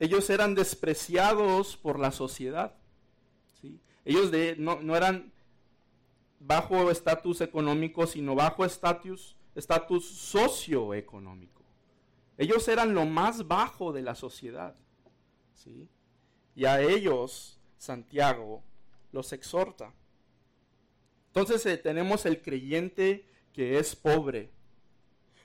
ellos 0.00 0.30
eran 0.30 0.54
despreciados 0.54 1.76
por 1.76 1.98
la 1.98 2.10
sociedad. 2.10 2.74
¿sí? 3.60 3.78
Ellos 4.06 4.30
de, 4.30 4.56
no, 4.58 4.80
no, 4.80 4.96
eran 4.96 5.30
bajo 6.40 6.90
estatus 6.90 7.42
económico, 7.42 8.06
sino 8.06 8.34
bajo 8.34 8.64
estatus 8.64 9.36
socioeconómico. 9.54 11.62
Ellos 12.38 12.66
eran 12.68 12.94
lo 12.94 13.04
más 13.04 13.46
bajo 13.46 13.92
de 13.92 14.00
la 14.00 14.14
sociedad. 14.14 14.74
¿sí? 15.54 15.86
Y 16.56 16.64
a 16.64 16.80
ellos 16.80 17.60
Santiago 17.76 18.62
los 19.12 19.34
exhorta. 19.34 19.92
Entonces 21.26 21.66
eh, 21.66 21.76
tenemos 21.76 22.24
el 22.24 22.40
creyente 22.40 23.26
que 23.52 23.78
es 23.78 23.94
pobre, 23.94 24.50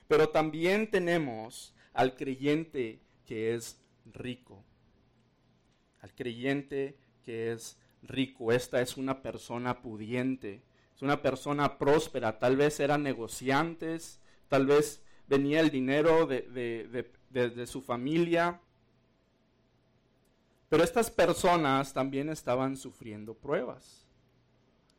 pero 0.08 0.30
también 0.30 0.90
tenemos 0.90 1.74
al 1.92 2.16
creyente 2.16 3.00
que 3.26 3.54
es 3.54 3.82
rico. 4.12 4.64
Al 6.00 6.14
creyente 6.14 6.98
que 7.24 7.52
es 7.52 7.78
rico. 8.02 8.52
Esta 8.52 8.80
es 8.80 8.96
una 8.96 9.22
persona 9.22 9.82
pudiente, 9.82 10.62
es 10.94 11.02
una 11.02 11.22
persona 11.22 11.78
próspera. 11.78 12.38
Tal 12.38 12.56
vez 12.56 12.80
eran 12.80 13.02
negociantes, 13.02 14.20
tal 14.48 14.66
vez 14.66 15.02
venía 15.26 15.60
el 15.60 15.70
dinero 15.70 16.26
de, 16.26 16.42
de 17.30 17.66
su 17.66 17.82
familia. 17.82 18.60
Pero 20.68 20.82
estas 20.82 21.10
personas 21.10 21.92
también 21.92 22.28
estaban 22.28 22.76
sufriendo 22.76 23.34
pruebas. 23.34 24.06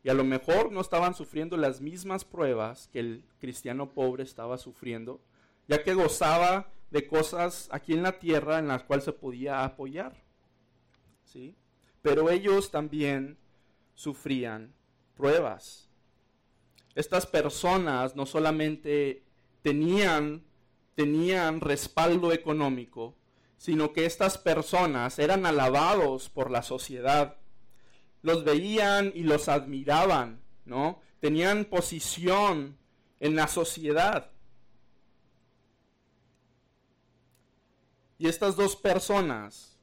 Y 0.03 0.09
a 0.09 0.13
lo 0.13 0.23
mejor 0.23 0.71
no 0.71 0.79
estaban 0.79 1.13
sufriendo 1.15 1.57
las 1.57 1.81
mismas 1.81 2.23
pruebas 2.23 2.87
que 2.87 2.99
el 2.99 3.25
cristiano 3.39 3.89
pobre 3.93 4.23
estaba 4.23 4.57
sufriendo, 4.57 5.21
ya 5.67 5.83
que 5.83 5.93
gozaba 5.93 6.71
de 6.89 7.07
cosas 7.07 7.67
aquí 7.71 7.93
en 7.93 8.03
la 8.03 8.19
tierra 8.19 8.59
en 8.59 8.67
las 8.67 8.83
cuales 8.83 9.05
se 9.05 9.13
podía 9.13 9.63
apoyar. 9.63 10.15
¿sí? 11.25 11.55
Pero 12.01 12.29
ellos 12.29 12.71
también 12.71 13.37
sufrían 13.93 14.73
pruebas. 15.15 15.89
Estas 16.95 17.25
personas 17.25 18.15
no 18.15 18.25
solamente 18.25 19.23
tenían, 19.61 20.43
tenían 20.95 21.61
respaldo 21.61 22.31
económico, 22.31 23.15
sino 23.57 23.91
que 23.91 24.05
estas 24.05 24.37
personas 24.37 25.19
eran 25.19 25.45
alabados 25.45 26.29
por 26.29 26.51
la 26.51 26.63
sociedad. 26.63 27.37
Los 28.21 28.43
veían 28.43 29.11
y 29.13 29.23
los 29.23 29.49
admiraban, 29.49 30.41
¿no? 30.65 31.01
Tenían 31.19 31.65
posición 31.65 32.77
en 33.19 33.35
la 33.35 33.47
sociedad. 33.47 34.31
Y 38.17 38.27
estas 38.27 38.55
dos 38.55 38.75
personas 38.75 39.77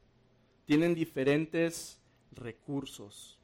tienen 0.66 0.94
diferentes 0.94 2.00
recursos. 2.32 3.38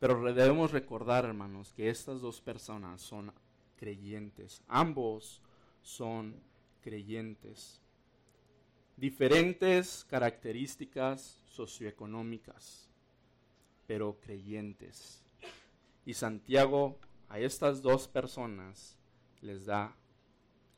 Pero 0.00 0.22
debemos 0.32 0.70
recordar, 0.70 1.24
hermanos, 1.24 1.72
que 1.74 1.90
estas 1.90 2.20
dos 2.20 2.40
personas 2.40 3.02
son 3.02 3.32
creyentes. 3.76 4.62
Ambos 4.68 5.42
son 5.82 6.40
creyentes. 6.80 7.80
Diferentes 8.96 10.04
características 10.08 11.40
socioeconómicas, 11.46 12.88
pero 13.86 14.18
creyentes. 14.20 15.24
Y 16.04 16.14
Santiago 16.14 16.98
a 17.28 17.38
estas 17.38 17.82
dos 17.82 18.08
personas 18.08 18.96
les 19.40 19.66
da 19.66 19.94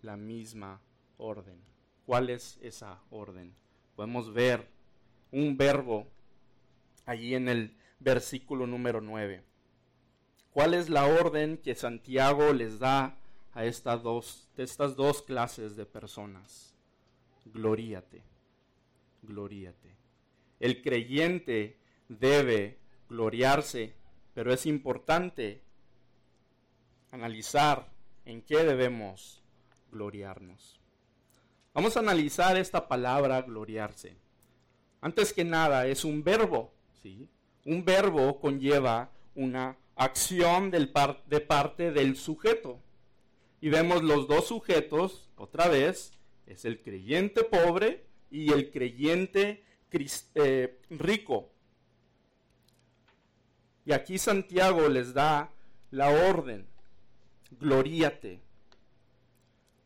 la 0.03 0.17
misma 0.17 0.81
orden. 1.17 1.70
¿Cuál 2.11 2.29
es 2.31 2.59
esa 2.61 3.01
orden? 3.13 3.55
Podemos 3.95 4.35
ver 4.35 4.67
un 5.31 5.57
verbo 5.57 6.09
allí 7.07 7.37
en 7.37 7.49
el 7.49 7.77
versículo 8.01 8.67
número 8.67 9.01
9. 9.01 9.45
¿Cuál 10.51 10.75
es 10.75 10.89
la 10.89 11.07
orden 11.07 11.57
que 11.57 11.77
Santiago 11.77 12.53
les 12.53 12.81
da 12.81 13.17
a 13.53 13.65
estas 13.65 14.03
dos, 14.03 14.51
estas 14.57 14.97
dos 14.97 15.23
clases 15.23 15.77
de 15.77 15.87
personas? 15.87 16.75
Gloríate, 17.45 18.25
gloríate. 19.23 19.95
El 20.59 20.83
creyente 20.83 21.79
debe 22.09 22.81
gloriarse, 23.09 23.95
pero 24.35 24.53
es 24.53 24.67
importante 24.67 25.63
analizar 27.13 27.89
en 28.25 28.43
qué 28.43 28.65
debemos 28.65 29.45
gloriarnos. 29.93 30.80
Vamos 31.73 31.97
a 31.97 32.01
analizar 32.01 32.57
esta 32.57 32.89
palabra 32.89 33.43
gloriarse. 33.43 34.17
Antes 35.01 35.33
que 35.33 35.45
nada, 35.45 35.87
es 35.87 36.05
un 36.05 36.25
verbo, 36.25 36.73
¿sí? 37.03 37.29
Un 37.65 37.85
verbo 37.85 38.41
conlleva 38.41 39.11
una 39.37 39.77
acción 39.95 40.71
de 40.71 41.41
parte 41.41 41.93
del 41.93 42.17
sujeto. 42.17 42.81
Y 43.61 43.69
vemos 43.69 44.03
los 44.03 44.27
dos 44.27 44.49
sujetos, 44.49 45.31
otra 45.37 45.69
vez, 45.69 46.13
es 46.47 46.65
el 46.65 46.83
creyente 46.83 47.45
pobre 47.45 48.05
y 48.31 48.53
el 48.53 48.71
creyente 48.71 49.63
eh, 50.35 50.79
rico. 50.91 51.51
Y 53.85 53.93
aquí 53.93 54.19
Santiago 54.19 54.89
les 54.89 55.15
da 55.15 55.51
la 55.91 56.11
orden, 56.11 56.67
gloríate. 57.59 58.41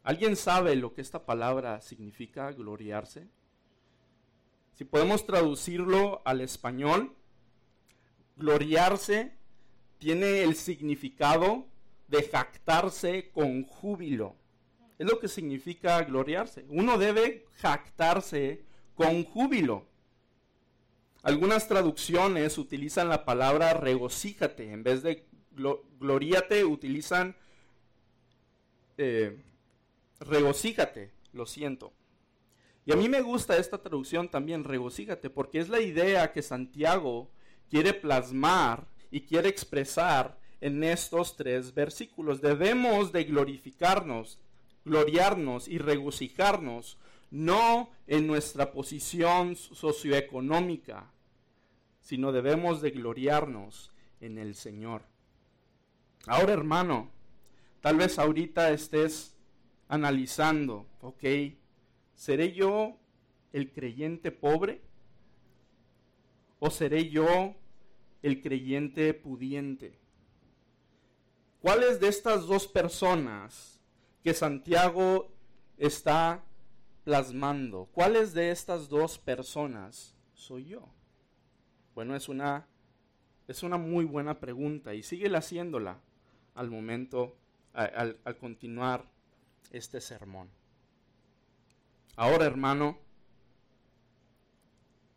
¿Alguien 0.05 0.37
sabe 0.37 0.77
lo 0.77 0.93
que 0.93 1.01
esta 1.01 1.25
palabra 1.25 1.81
significa, 1.81 2.53
gloriarse? 2.53 3.27
Si 4.75 4.85
podemos 4.85 5.25
traducirlo 5.25 6.21
al 6.27 6.43
español, 6.43 7.17
gloriarse 8.37 9.33
tiene 9.97 10.43
el 10.43 10.57
significado 10.57 11.67
de 12.09 12.23
jactarse 12.23 13.31
con 13.31 13.65
júbilo. 13.65 14.37
Es 14.99 15.09
lo 15.11 15.19
que 15.19 15.29
significa 15.29 16.03
gloriarse. 16.05 16.67
Uno 16.69 16.99
debe 16.99 17.47
jactarse 17.55 18.63
con 18.95 19.25
júbilo. 19.25 19.87
Algunas 21.23 21.67
traducciones 21.67 22.59
utilizan 22.59 23.09
la 23.09 23.25
palabra 23.25 23.73
regocíjate. 23.73 24.71
En 24.71 24.83
vez 24.83 25.03
de 25.03 25.27
gloríate, 25.99 26.67
utilizan 26.67 27.35
eh, 28.99 29.43
regocíjate. 30.21 31.13
Lo 31.33 31.47
siento. 31.47 31.93
Y 32.87 32.93
a 32.93 32.97
mí 32.97 33.09
me 33.09 33.23
gusta 33.23 33.57
esta 33.57 33.79
traducción 33.79 34.29
también, 34.29 34.63
regocíjate, 34.63 35.31
porque 35.31 35.59
es 35.59 35.69
la 35.69 35.81
idea 35.81 36.33
que 36.33 36.43
Santiago 36.43 37.31
quiere 37.71 37.95
plasmar 37.95 38.87
y 39.11 39.23
quiere 39.23 39.49
expresar 39.49 40.39
en 40.61 40.85
estos 40.85 41.37
tres 41.37 41.75
versículos. 41.75 42.41
Debemos 42.41 43.11
de 43.11 43.25
glorificarnos, 43.25 44.39
gloriarnos 44.85 45.67
y 45.67 45.79
regocijarnos, 45.79 46.99
no 47.31 47.91
en 48.07 48.27
nuestra 48.27 48.71
posición 48.71 49.57
socioeconómica, 49.57 51.11
sino 52.01 52.33
debemos 52.33 52.83
de 52.83 52.91
gloriarnos 52.91 53.93
en 54.21 54.39
el 54.39 54.55
Señor. 54.55 55.03
Ahora, 56.27 56.53
hermano, 56.53 57.11
tal 57.81 57.97
vez 57.97 58.19
ahorita 58.19 58.71
estés 58.71 59.34
analizando, 59.89 60.87
ok, 61.01 61.25
¿seré 62.15 62.53
yo 62.53 62.97
el 63.53 63.73
creyente 63.73 64.31
pobre? 64.33 64.81
¿O 66.59 66.71
seré 66.71 67.11
yo 67.11 67.55
el 68.25 68.41
creyente 68.41 69.13
pudiente. 69.13 69.99
¿Cuáles 71.61 72.01
de 72.01 72.09
estas 72.09 72.47
dos 72.47 72.67
personas 72.67 73.83
que 74.23 74.33
Santiago 74.33 75.31
está 75.77 76.43
plasmando? 77.05 77.91
¿Cuáles 77.93 78.33
de 78.33 78.51
estas 78.51 78.89
dos 78.89 79.19
personas 79.19 80.15
soy 80.33 80.65
yo? 80.65 80.89
Bueno, 81.95 82.17
es 82.17 82.31
una, 82.31 82.67
es 83.47 83.63
una 83.63 83.77
muy 83.77 84.07
buena 84.07 84.41
pregunta 84.41 84.95
y 84.95 85.03
sigue 85.03 85.29
haciéndola 85.29 86.01
al 86.55 86.71
momento, 86.71 87.37
al, 87.75 88.19
al 88.25 88.39
continuar 88.39 89.05
este 89.71 90.01
sermón. 90.01 90.49
Ahora, 92.17 92.47
hermano, 92.47 92.99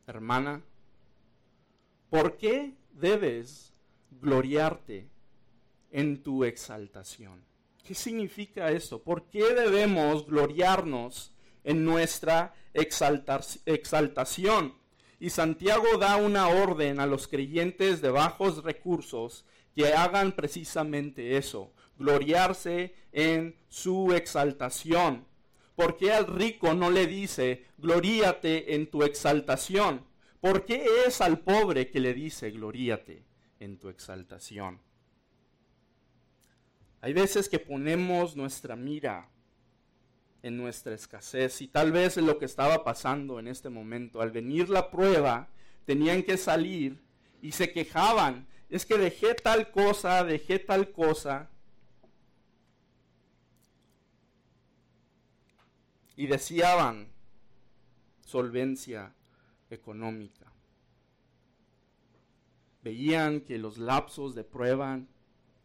hermana, 0.07 0.63
¿por 2.09 2.37
qué 2.37 2.75
debes 2.91 3.73
gloriarte 4.21 5.09
en 5.91 6.21
tu 6.21 6.43
exaltación. 6.43 7.43
¿Qué 7.83 7.95
significa 7.95 8.71
esto? 8.71 9.01
¿Por 9.01 9.29
qué 9.29 9.53
debemos 9.53 10.25
gloriarnos 10.25 11.31
en 11.63 11.85
nuestra 11.85 12.53
exaltación? 12.73 14.75
Y 15.19 15.29
Santiago 15.29 15.97
da 15.97 16.17
una 16.17 16.49
orden 16.49 16.99
a 16.99 17.07
los 17.07 17.27
creyentes 17.27 18.01
de 18.01 18.09
bajos 18.09 18.63
recursos 18.63 19.45
que 19.73 19.93
hagan 19.93 20.33
precisamente 20.33 21.37
eso, 21.37 21.71
gloriarse 21.97 22.95
en 23.11 23.55
su 23.67 24.13
exaltación. 24.13 25.25
¿Por 25.75 25.97
qué 25.97 26.11
al 26.11 26.27
rico 26.27 26.73
no 26.73 26.89
le 26.89 27.05
dice, 27.05 27.65
gloríate 27.77 28.75
en 28.75 28.89
tu 28.89 29.03
exaltación? 29.03 30.05
¿Por 30.39 30.65
qué 30.65 30.85
es 31.05 31.21
al 31.21 31.39
pobre 31.39 31.89
que 31.89 31.99
le 31.99 32.13
dice, 32.13 32.51
gloríate 32.51 33.23
en 33.59 33.77
tu 33.77 33.89
exaltación? 33.89 34.79
Hay 37.01 37.13
veces 37.13 37.47
que 37.47 37.59
ponemos 37.59 38.35
nuestra 38.35 38.75
mira 38.75 39.29
en 40.41 40.57
nuestra 40.57 40.95
escasez 40.95 41.61
y 41.61 41.67
tal 41.67 41.91
vez 41.91 42.17
lo 42.17 42.37
que 42.39 42.45
estaba 42.45 42.83
pasando 42.83 43.39
en 43.39 43.47
este 43.47 43.69
momento. 43.69 44.21
Al 44.21 44.31
venir 44.31 44.69
la 44.69 44.89
prueba, 44.89 45.49
tenían 45.85 46.23
que 46.23 46.37
salir 46.37 47.01
y 47.41 47.51
se 47.51 47.71
quejaban. 47.71 48.47
Es 48.69 48.85
que 48.85 48.97
dejé 48.97 49.35
tal 49.35 49.71
cosa, 49.71 50.23
dejé 50.23 50.59
tal 50.59 50.91
cosa. 50.91 51.49
Y 56.17 56.27
deseaban 56.27 57.07
solvencia 58.19 59.13
económica. 59.69 60.51
Veían 62.83 63.39
que 63.41 63.57
los 63.57 63.77
lapsos 63.77 64.35
de 64.35 64.43
prueba 64.43 64.99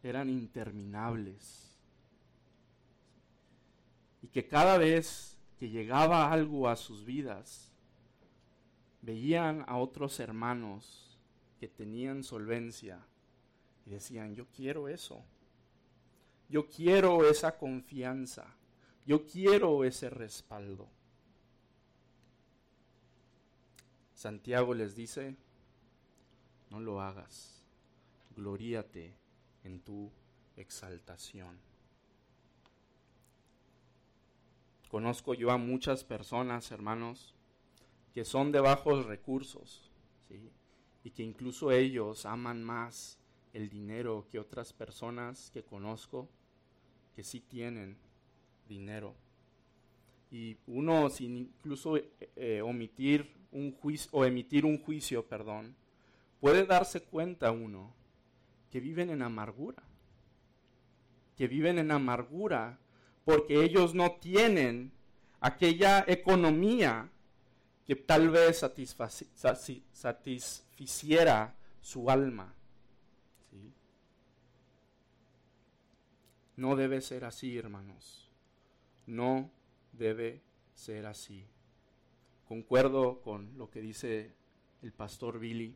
eran 0.01 0.29
interminables 0.29 1.77
y 4.21 4.27
que 4.27 4.47
cada 4.47 4.77
vez 4.77 5.37
que 5.59 5.69
llegaba 5.69 6.31
algo 6.31 6.67
a 6.67 6.75
sus 6.75 7.05
vidas, 7.05 7.71
veían 9.01 9.63
a 9.67 9.77
otros 9.77 10.19
hermanos 10.19 11.19
que 11.59 11.67
tenían 11.67 12.23
solvencia 12.23 12.99
Y 13.85 13.91
decían, 13.91 14.33
yo 14.33 14.45
quiero 14.55 14.87
eso. 14.87 15.23
Yo 16.49 16.67
quiero 16.67 17.29
esa 17.29 17.57
confianza. 17.57 18.45
Yo 19.05 19.25
quiero 19.25 19.83
ese 19.83 20.09
respaldo. 20.09 20.87
Santiago 24.13 24.73
les 24.73 24.95
dice, 24.95 25.35
no 26.69 26.79
lo 26.79 27.01
hagas, 27.01 27.61
gloríate 28.35 29.13
en 29.65 29.81
tu 29.81 30.09
exaltación. 30.55 31.59
Conozco 34.87 35.33
yo 35.33 35.51
a 35.51 35.57
muchas 35.57 36.03
personas, 36.03 36.71
hermanos, 36.71 37.33
que 38.13 38.23
son 38.23 38.51
de 38.51 38.61
bajos 38.61 39.05
recursos, 39.05 39.91
y 41.03 41.11
que 41.11 41.23
incluso 41.23 41.71
ellos 41.71 42.25
aman 42.25 42.63
más 42.63 43.19
el 43.51 43.69
dinero 43.69 44.27
que 44.31 44.39
otras 44.39 44.71
personas 44.71 45.51
que 45.51 45.63
conozco 45.63 46.29
que 47.15 47.23
sí 47.23 47.41
tienen 47.41 47.97
dinero. 48.67 49.15
Y 50.31 50.57
uno 50.67 51.09
sin 51.09 51.37
incluso 51.37 51.97
eh, 51.97 52.09
eh, 52.35 52.61
omitir 52.61 53.31
un 53.51 53.71
juicio 53.73 54.09
o 54.13 54.25
emitir 54.25 54.65
un 54.65 54.79
juicio, 54.81 55.25
perdón, 55.27 55.75
puede 56.39 56.65
darse 56.65 57.01
cuenta 57.01 57.51
uno 57.51 57.93
que 58.71 58.79
viven 58.79 59.09
en 59.11 59.21
amargura. 59.21 59.83
Que 61.37 61.47
viven 61.47 61.77
en 61.77 61.91
amargura 61.91 62.79
porque 63.25 63.63
ellos 63.63 63.93
no 63.93 64.13
tienen 64.13 64.91
aquella 65.39 66.03
economía 66.07 67.09
que 67.85 67.95
tal 67.95 68.29
vez 68.29 68.65
satisficiera 69.93 71.55
su 71.81 72.09
alma. 72.09 72.53
No 76.55 76.75
debe 76.75 77.01
ser 77.01 77.25
así, 77.25 77.57
hermanos. 77.57 78.22
No 79.05 79.51
debe 79.91 80.41
ser 80.73 81.05
así. 81.05 81.45
Concuerdo 82.47 83.21
con 83.21 83.57
lo 83.57 83.69
que 83.69 83.81
dice 83.81 84.33
el 84.81 84.91
pastor 84.91 85.39
Billy 85.39 85.75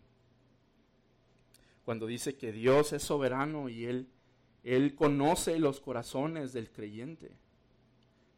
cuando 1.87 2.05
dice 2.05 2.35
que 2.35 2.51
Dios 2.51 2.91
es 2.91 3.01
soberano 3.01 3.69
y 3.69 3.85
Él, 3.85 4.09
Él 4.65 4.93
conoce 4.93 5.57
los 5.57 5.79
corazones 5.79 6.51
del 6.51 6.69
creyente. 6.69 7.31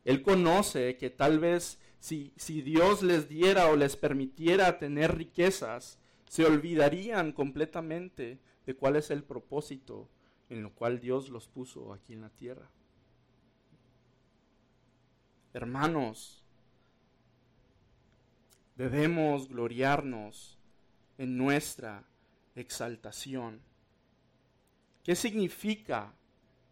Él 0.05 0.21
conoce 0.21 0.97
que 0.97 1.09
tal 1.09 1.39
vez 1.39 1.79
si, 1.99 2.31
si 2.35 2.61
Dios 2.61 3.01
les 3.01 3.27
diera 3.27 3.71
o 3.71 3.75
les 3.75 3.95
permitiera 3.95 4.77
tener 4.77 5.17
riquezas, 5.17 5.97
se 6.27 6.45
olvidarían 6.45 7.31
completamente 7.31 8.37
de 8.67 8.75
cuál 8.75 8.97
es 8.97 9.09
el 9.09 9.23
propósito 9.23 10.07
en 10.49 10.61
lo 10.61 10.71
cual 10.75 10.99
Dios 10.99 11.29
los 11.29 11.47
puso 11.47 11.91
aquí 11.91 12.13
en 12.13 12.21
la 12.21 12.29
tierra. 12.29 12.69
Hermanos, 15.53 16.43
debemos 18.75 19.49
gloriarnos 19.49 20.57
en 21.17 21.37
nuestra 21.37 22.03
exaltación. 22.55 23.61
¿Qué 25.03 25.15
significa 25.15 26.13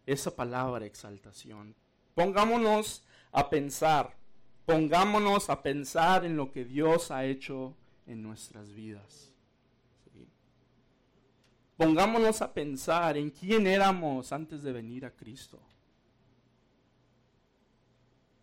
esa 0.06 0.34
palabra 0.34 0.86
exaltación? 0.86 1.74
Pongámonos 2.14 3.04
a 3.32 3.50
pensar, 3.50 4.16
pongámonos 4.64 5.50
a 5.50 5.62
pensar 5.62 6.24
en 6.24 6.36
lo 6.36 6.52
que 6.52 6.64
Dios 6.64 7.10
ha 7.10 7.24
hecho 7.24 7.74
en 8.06 8.22
nuestras 8.22 8.72
vidas. 8.72 9.32
Pongámonos 11.76 12.42
a 12.42 12.52
pensar 12.52 13.16
en 13.16 13.30
quién 13.30 13.66
éramos 13.66 14.32
antes 14.32 14.62
de 14.62 14.72
venir 14.72 15.04
a 15.04 15.10
Cristo. 15.10 15.60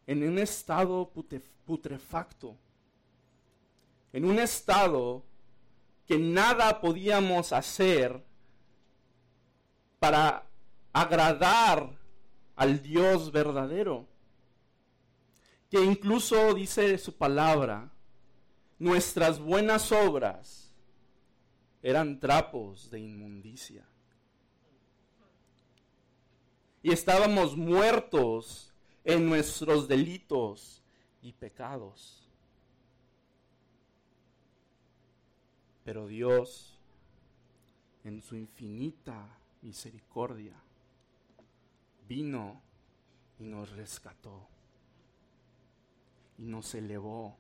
En 0.07 0.27
un 0.27 0.37
estado 0.39 1.11
putrefacto, 1.65 2.55
en 4.13 4.25
un 4.25 4.39
estado 4.39 5.23
que 6.05 6.19
nada 6.19 6.79
podíamos 6.79 7.51
hacer 7.51 8.23
para 9.99 10.45
agradar 10.93 11.97
al 12.55 12.81
Dios 12.81 13.31
verdadero. 13.31 14.07
Que 15.69 15.83
incluso 15.83 16.53
dice 16.53 16.97
su 16.97 17.17
palabra, 17.17 17.91
nuestras 18.77 19.39
buenas 19.39 19.91
obras 19.91 20.71
eran 21.81 22.19
trapos 22.19 22.89
de 22.89 22.99
inmundicia. 22.99 23.85
Y 26.83 26.91
estábamos 26.91 27.57
muertos 27.57 28.74
en 29.05 29.29
nuestros 29.29 29.87
delitos 29.87 30.81
y 31.21 31.31
pecados. 31.31 32.27
Pero 35.83 36.07
Dios, 36.07 36.79
en 38.03 38.23
su 38.23 38.35
infinita 38.35 39.37
misericordia, 39.61 40.55
vino 42.07 42.61
y 43.39 43.43
nos 43.43 43.69
rescató. 43.73 44.47
Y 46.39 46.43
nos 46.43 46.73
elevó, 46.73 47.37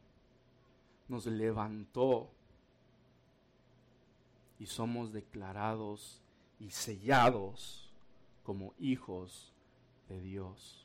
nos 1.07 1.25
levantó. 1.25 2.29
Y 4.59 4.67
somos 4.67 5.11
declarados 5.11 6.21
y 6.59 6.69
sellados 6.69 7.91
como 8.43 8.75
hijos 8.77 9.51
de 10.07 10.21
Dios. 10.21 10.84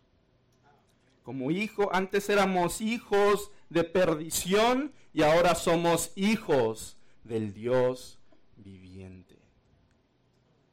Como 1.23 1.51
hijo, 1.51 1.91
antes 1.93 2.29
éramos 2.29 2.81
hijos 2.81 3.51
de 3.69 3.85
perdición 3.85 4.93
y 5.13 5.23
ahora 5.23 5.55
somos 5.55 6.13
hijos 6.17 6.97
del 7.25 7.53
Dios 7.53 8.19
viviente. 8.57 9.39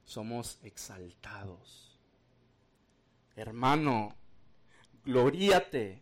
Somos 0.05 0.59
exaltados. 0.63 1.99
Hermano, 3.35 4.15
gloríate, 5.05 6.01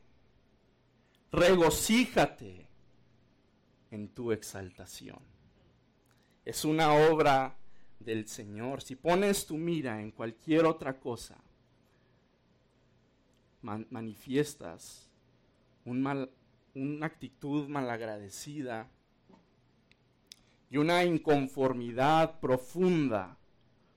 regocíjate 1.31 2.69
en 3.91 4.09
tu 4.09 4.31
exaltación. 4.31 5.19
Es 6.45 6.63
una 6.63 6.93
obra 6.93 7.57
del 7.99 8.27
Señor. 8.27 8.81
Si 8.81 8.95
pones 8.95 9.45
tu 9.45 9.57
mira 9.57 9.99
en 10.01 10.11
cualquier 10.11 10.65
otra 10.65 10.99
cosa, 10.99 11.35
manifiestas 13.89 15.09
un 15.85 16.01
mal, 16.01 16.31
una 16.73 17.05
actitud 17.05 17.67
malagradecida 17.67 18.89
y 20.69 20.77
una 20.77 21.03
inconformidad 21.03 22.39
profunda 22.39 23.37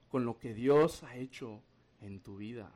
con 0.09 0.25
lo 0.25 0.37
que 0.37 0.53
Dios 0.53 1.03
ha 1.03 1.15
hecho 1.15 1.61
en 2.01 2.21
tu 2.21 2.37
vida. 2.37 2.71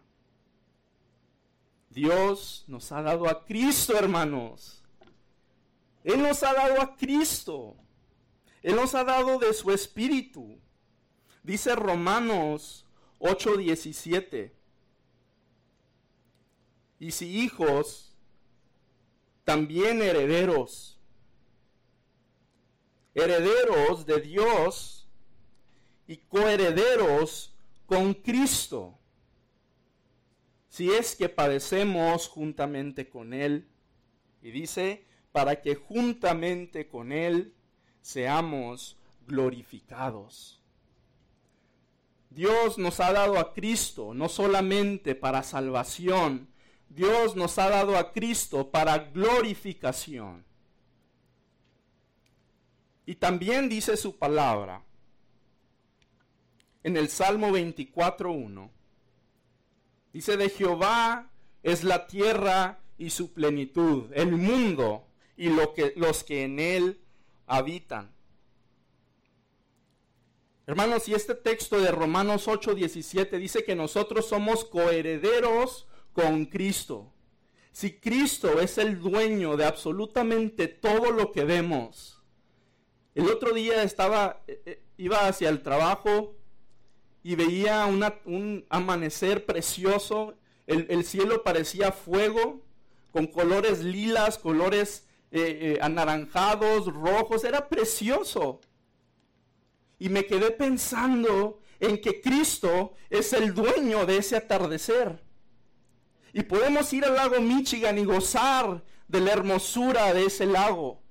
Dios 1.90 2.66
nos 2.68 2.92
ha 2.92 3.02
dado 3.02 3.30
a 3.30 3.46
Cristo, 3.46 3.96
hermanos. 3.96 4.84
Él 6.04 6.22
nos 6.22 6.42
ha 6.44 6.54
dado 6.54 6.82
a 6.82 6.96
Cristo. 6.98 7.76
Él 8.64 8.76
nos 8.76 8.96
ha 8.96 9.04
dado 9.04 9.38
de 9.38 9.54
su 9.54 9.72
espíritu. 9.72 10.60
Dice 11.44 11.76
Romanos 11.76 12.86
8:17. 13.20 14.52
Y 17.04 17.12
si 17.12 17.42
hijos, 17.42 18.16
también 19.44 20.02
herederos 20.02 20.98
herederos 23.14 24.06
de 24.06 24.22
Dios 24.22 25.10
y 26.08 26.16
coherederos 26.16 27.54
con 27.86 28.14
Cristo, 28.14 28.98
si 30.70 30.92
es 30.92 31.18
que 31.18 31.28
padecemos 31.28 32.30
juntamente 32.30 33.10
con 33.10 33.34
Él. 33.34 33.68
Y 34.42 34.52
dice, 34.52 35.06
para 35.34 35.62
que 35.62 35.76
juntamente 35.76 36.88
con 36.88 37.12
Él 37.12 37.54
seamos 38.02 38.98
glorificados. 39.28 40.62
Dios 42.30 42.78
nos 42.78 43.02
ha 43.02 43.12
dado 43.12 43.38
a 43.38 43.54
Cristo 43.54 44.14
no 44.14 44.30
solamente 44.30 45.16
para 45.16 45.44
salvación, 45.44 46.53
Dios 46.94 47.36
nos 47.36 47.58
ha 47.58 47.70
dado 47.70 47.98
a 47.98 48.12
Cristo 48.12 48.70
para 48.70 48.98
glorificación. 49.00 50.46
Y 53.06 53.16
también 53.16 53.68
dice 53.68 53.98
su 53.98 54.18
palabra 54.18 54.84
en 56.84 56.96
el 56.98 57.10
Salmo 57.10 57.50
24.1. 57.50 58.70
Dice, 60.14 60.38
de 60.38 60.50
Jehová 60.50 61.32
es 61.64 61.84
la 61.84 62.06
tierra 62.06 62.80
y 62.98 63.10
su 63.10 63.34
plenitud, 63.34 64.12
el 64.14 64.34
mundo 64.34 65.08
y 65.36 65.50
lo 65.50 65.74
que, 65.74 65.94
los 65.96 66.24
que 66.24 66.44
en 66.44 66.60
él 66.60 67.02
habitan. 67.48 68.12
Hermanos, 70.68 71.10
y 71.10 71.14
este 71.14 71.34
texto 71.36 71.82
de 71.82 71.92
Romanos 71.92 72.48
8, 72.48 72.76
17 72.76 73.38
dice 73.38 73.64
que 73.64 73.76
nosotros 73.76 74.28
somos 74.28 74.64
coherederos 74.64 75.88
con 76.14 76.46
Cristo. 76.46 77.12
Si 77.72 77.94
Cristo 77.94 78.60
es 78.62 78.78
el 78.78 79.00
dueño 79.00 79.58
de 79.58 79.66
absolutamente 79.66 80.68
todo 80.68 81.12
lo 81.12 81.32
que 81.32 81.44
vemos, 81.44 82.22
el 83.16 83.30
otro 83.30 83.54
día 83.54 83.84
estaba, 83.84 84.42
eh, 84.48 84.62
eh, 84.66 84.84
iba 84.98 85.28
hacia 85.28 85.50
el 85.50 85.62
trabajo 85.62 86.36
y 87.24 87.36
veía 87.36 87.86
un 87.86 88.66
amanecer 88.70 89.46
precioso, 89.46 90.36
el, 90.66 91.04
cielo 91.04 91.44
parecía 91.44 91.92
fuego, 91.92 92.62
con 93.12 93.28
colores 93.28 93.84
lilas, 93.84 94.38
colores 94.38 95.06
eh, 95.32 95.78
anaranjados, 95.82 96.88
rojos, 96.94 97.44
era 97.44 97.70
precioso. 97.70 98.62
Y 100.00 100.10
me 100.10 100.26
quedé 100.26 100.52
pensando 100.52 101.60
en 101.80 102.00
que 102.02 102.22
Cristo 102.22 102.94
es 103.10 103.34
el 103.34 103.54
dueño 103.54 104.06
de 104.06 104.18
ese 104.18 104.38
atardecer. 104.38 105.22
Y 106.34 106.42
podemos 106.42 106.92
ir 106.92 107.06
al 107.06 107.14
lago 107.14 107.40
Michigan 107.40 107.98
y 108.00 108.06
gozar 108.06 108.84
de 109.08 109.22
la 109.22 109.32
hermosura 109.32 110.14
de 110.14 110.26
ese 110.26 110.48
lago. 110.48 111.02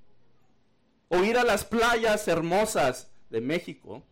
O 1.08 1.22
ir 1.22 1.38
a 1.38 1.44
las 1.44 1.64
playas 1.64 2.26
hermosas 2.26 3.10
de 3.30 3.40
México. 3.40 4.02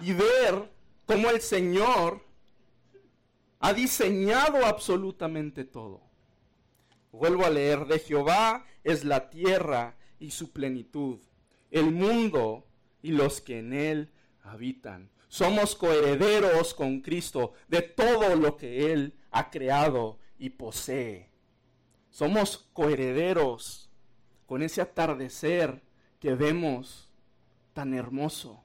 Y 0.00 0.12
ver 0.12 0.70
cómo 1.06 1.30
el 1.30 1.40
Señor 1.40 2.22
ha 3.60 3.72
diseñado 3.72 4.66
absolutamente 4.66 5.64
todo. 5.64 6.02
Vuelvo 7.12 7.44
a 7.44 7.50
leer, 7.50 7.86
de 7.86 7.98
Jehová 7.98 8.66
es 8.84 9.04
la 9.04 9.30
tierra 9.30 9.96
y 10.18 10.30
su 10.30 10.52
plenitud, 10.52 11.18
el 11.70 11.90
mundo 11.90 12.66
y 13.02 13.12
los 13.12 13.40
que 13.40 13.58
en 13.58 13.72
él 13.72 14.12
habitan. 14.42 15.10
Somos 15.30 15.76
coherederos 15.76 16.74
con 16.74 17.02
Cristo 17.02 17.52
de 17.68 17.82
todo 17.82 18.34
lo 18.34 18.56
que 18.56 18.92
Él 18.92 19.14
ha 19.30 19.48
creado 19.48 20.18
y 20.40 20.50
posee. 20.50 21.30
Somos 22.10 22.68
coherederos 22.72 23.88
con 24.46 24.60
ese 24.60 24.80
atardecer 24.80 25.82
que 26.18 26.34
vemos 26.34 27.08
tan 27.74 27.94
hermoso. 27.94 28.60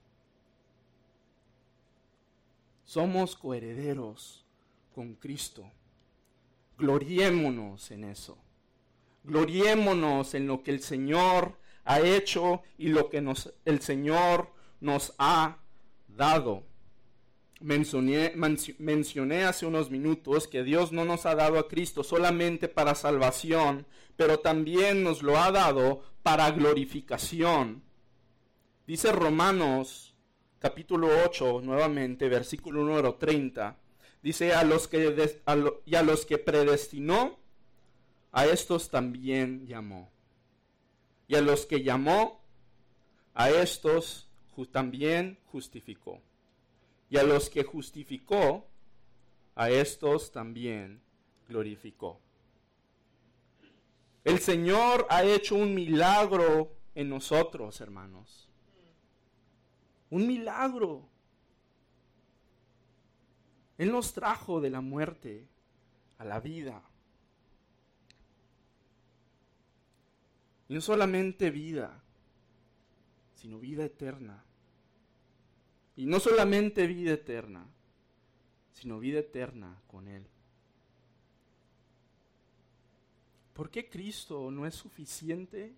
Somos 2.84 3.36
coherederos 3.36 4.44
con 4.96 5.14
Cristo. 5.14 5.72
Gloriémonos 6.80 7.92
en 7.92 8.06
eso. 8.06 8.40
Gloriémonos 9.24 10.34
en 10.34 10.48
lo 10.48 10.64
que 10.64 10.72
el 10.72 10.82
Señor 10.82 11.60
ha 11.84 12.00
hecho 12.00 12.64
y 12.80 12.88
lo 12.88 13.12
que 13.12 13.24
el 13.66 13.82
Señor 13.82 14.52
nos 14.82 15.14
ha 15.20 15.60
dado. 16.16 16.64
Mencioné, 17.62 18.34
hace 19.46 19.66
unos 19.66 19.90
minutos 19.90 20.48
que 20.48 20.64
Dios 20.64 20.92
no 20.92 21.06
nos 21.06 21.26
ha 21.26 21.36
dado 21.36 21.58
a 21.58 21.68
Cristo 21.68 22.04
solamente 22.04 22.68
para 22.68 22.96
salvación, 22.96 23.86
pero 24.16 24.40
también 24.40 25.04
nos 25.04 25.24
lo 25.24 25.38
ha 25.38 25.52
dado 25.52 26.04
para 26.22 26.52
glorificación. 26.52 27.84
Dice 28.86 29.12
Romanos 29.12 30.16
capítulo 30.60 31.10
8, 31.26 31.62
nuevamente, 31.64 32.28
versículo 32.28 32.84
número 32.84 33.16
30. 33.16 33.78
Dice, 34.22 34.54
a 34.54 34.64
los 34.64 34.88
que 34.88 35.42
y 35.86 35.96
a 35.96 36.04
los 36.04 36.26
que 36.26 36.38
predestinó, 36.38 37.40
a 38.32 38.46
estos 38.48 38.90
también 38.90 39.66
llamó. 39.66 40.12
Y 41.28 41.36
a 41.36 41.42
los 41.42 41.66
que 41.66 41.84
llamó, 41.84 42.44
a 43.34 43.50
estos 43.50 44.25
también 44.64 45.38
justificó. 45.52 46.22
Y 47.10 47.18
a 47.18 47.24
los 47.24 47.50
que 47.50 47.64
justificó, 47.64 48.66
a 49.56 49.70
estos 49.70 50.32
también 50.32 51.02
glorificó. 51.48 52.20
El 54.24 54.40
Señor 54.40 55.06
ha 55.10 55.24
hecho 55.24 55.56
un 55.56 55.76
milagro 55.76 56.72
en 56.96 57.10
nosotros, 57.10 57.82
hermanos. 57.82 58.50
Un 60.10 60.26
milagro. 60.26 61.10
Él 63.78 63.92
nos 63.92 64.14
trajo 64.14 64.62
de 64.62 64.70
la 64.70 64.80
muerte 64.80 65.48
a 66.18 66.24
la 66.24 66.40
vida. 66.40 66.82
Y 70.70 70.74
no 70.74 70.82
solamente 70.82 71.52
vida, 71.52 72.02
sino 73.36 73.60
vida 73.60 73.84
eterna. 73.84 74.45
Y 75.96 76.06
no 76.06 76.20
solamente 76.20 76.88
vida 76.88 77.14
eterna, 77.14 77.66
sino 78.74 79.00
vida 79.00 79.20
eterna 79.20 79.82
con 79.88 80.08
Él. 80.08 80.26
¿Por 83.54 83.70
qué 83.70 83.90
Cristo 83.90 84.52
no 84.52 84.66
es 84.66 84.76
suficiente 84.76 85.74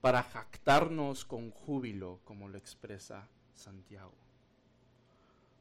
para 0.00 0.22
jactarnos 0.22 1.24
con 1.24 1.52
júbilo, 1.52 2.18
como 2.24 2.48
lo 2.48 2.58
expresa 2.58 3.28
Santiago? 3.54 4.14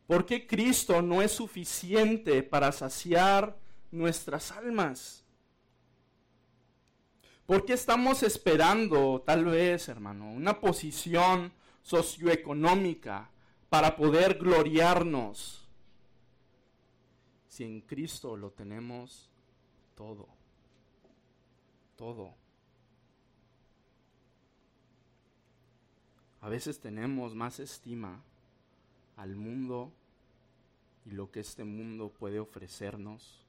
¿Por 0.08 0.26
qué 0.26 0.48
Cristo 0.48 1.02
no 1.02 1.22
es 1.22 1.32
suficiente 1.32 2.42
para 2.42 2.72
saciar 2.72 3.56
nuestras 3.92 4.52
almas? 4.52 5.24
¿Por 7.46 7.66
qué 7.66 7.74
estamos 7.74 8.24
esperando, 8.24 9.22
tal 9.26 9.46
vez, 9.46 9.90
hermano, 9.90 10.32
una 10.32 10.60
posición 10.60 11.54
socioeconómica 11.84 13.30
para 13.70 13.96
poder 13.96 14.38
gloriarnos? 14.38 15.66
Si 17.48 17.64
en 17.64 17.82
Cristo 17.82 18.38
lo 18.38 18.52
tenemos 18.52 19.30
todo, 19.96 20.28
todo. 21.96 22.34
A 26.42 26.50
veces 26.50 26.80
tenemos 26.80 27.34
más 27.34 27.60
estima 27.60 28.22
al 29.16 29.36
mundo 29.36 29.92
y 31.06 31.12
lo 31.12 31.32
que 31.32 31.40
este 31.40 31.64
mundo 31.64 32.10
puede 32.10 32.40
ofrecernos 32.40 33.44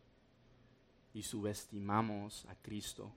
y 1.12 1.22
subestimamos 1.22 2.46
a 2.46 2.54
Cristo 2.57 3.12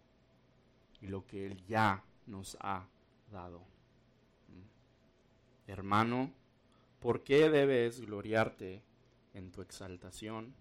y 1.00 1.08
lo 1.08 1.26
que 1.26 1.46
Él 1.46 1.66
ya 1.68 2.04
nos 2.28 2.58
ha 2.60 2.86
dado. 3.32 3.60
¿Mm? 3.60 5.72
Hermano, 5.72 6.32
¿por 7.02 7.24
qué 7.24 7.50
debes 7.50 8.00
gloriarte 8.00 8.82
en 9.34 9.52
tu 9.52 9.62
exaltación? 9.62 10.54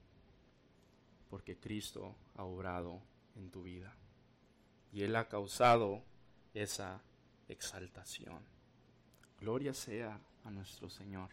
Porque 1.28 1.56
Cristo 1.56 2.16
ha 2.34 2.42
obrado 2.42 3.00
en 3.36 3.50
tu 3.50 3.62
vida 3.62 3.94
y 4.92 5.02
Él 5.02 5.14
ha 5.14 5.28
causado 5.28 6.02
esa 6.54 7.02
exaltación. 7.48 8.40
Gloria 9.38 9.74
sea 9.74 10.18
a 10.44 10.50
nuestro 10.50 10.88
Señor. 10.88 11.28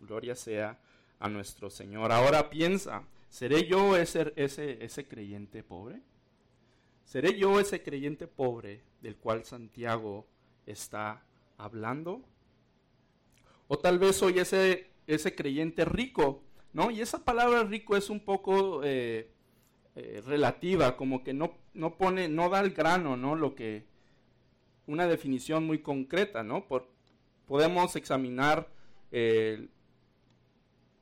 Gloria 0.00 0.34
sea 0.34 0.78
a 1.18 1.28
nuestro 1.28 1.70
Señor. 1.70 2.12
Ahora 2.12 2.50
piensa, 2.50 3.04
¿seré 3.30 3.66
yo 3.66 3.96
ese, 3.96 4.32
ese, 4.36 4.84
ese 4.84 5.06
creyente 5.06 5.62
pobre? 5.62 6.02
¿Seré 7.04 7.38
yo 7.38 7.58
ese 7.58 7.82
creyente 7.82 8.26
pobre 8.26 8.82
del 9.00 9.16
cual 9.16 9.44
Santiago 9.44 10.26
está 10.66 11.22
hablando? 11.56 12.22
O 13.68 13.78
tal 13.78 13.98
vez 13.98 14.16
soy 14.16 14.38
ese, 14.38 14.90
ese 15.06 15.34
creyente 15.34 15.84
rico, 15.84 16.42
¿no? 16.72 16.90
Y 16.90 17.00
esa 17.00 17.24
palabra 17.24 17.62
rico 17.64 17.96
es 17.96 18.10
un 18.10 18.20
poco 18.20 18.82
eh, 18.82 19.30
eh, 19.94 20.22
relativa, 20.26 20.96
como 20.96 21.22
que 21.22 21.32
no, 21.32 21.52
no 21.74 21.96
pone, 21.96 22.28
no 22.28 22.48
da 22.48 22.60
el 22.60 22.70
grano, 22.70 23.16
¿no? 23.16 23.36
Lo 23.36 23.54
que, 23.54 23.86
una 24.86 25.06
definición 25.06 25.66
muy 25.66 25.80
concreta, 25.80 26.42
¿no? 26.42 26.66
Por, 26.66 26.90
podemos 27.46 27.94
examinar 27.96 28.68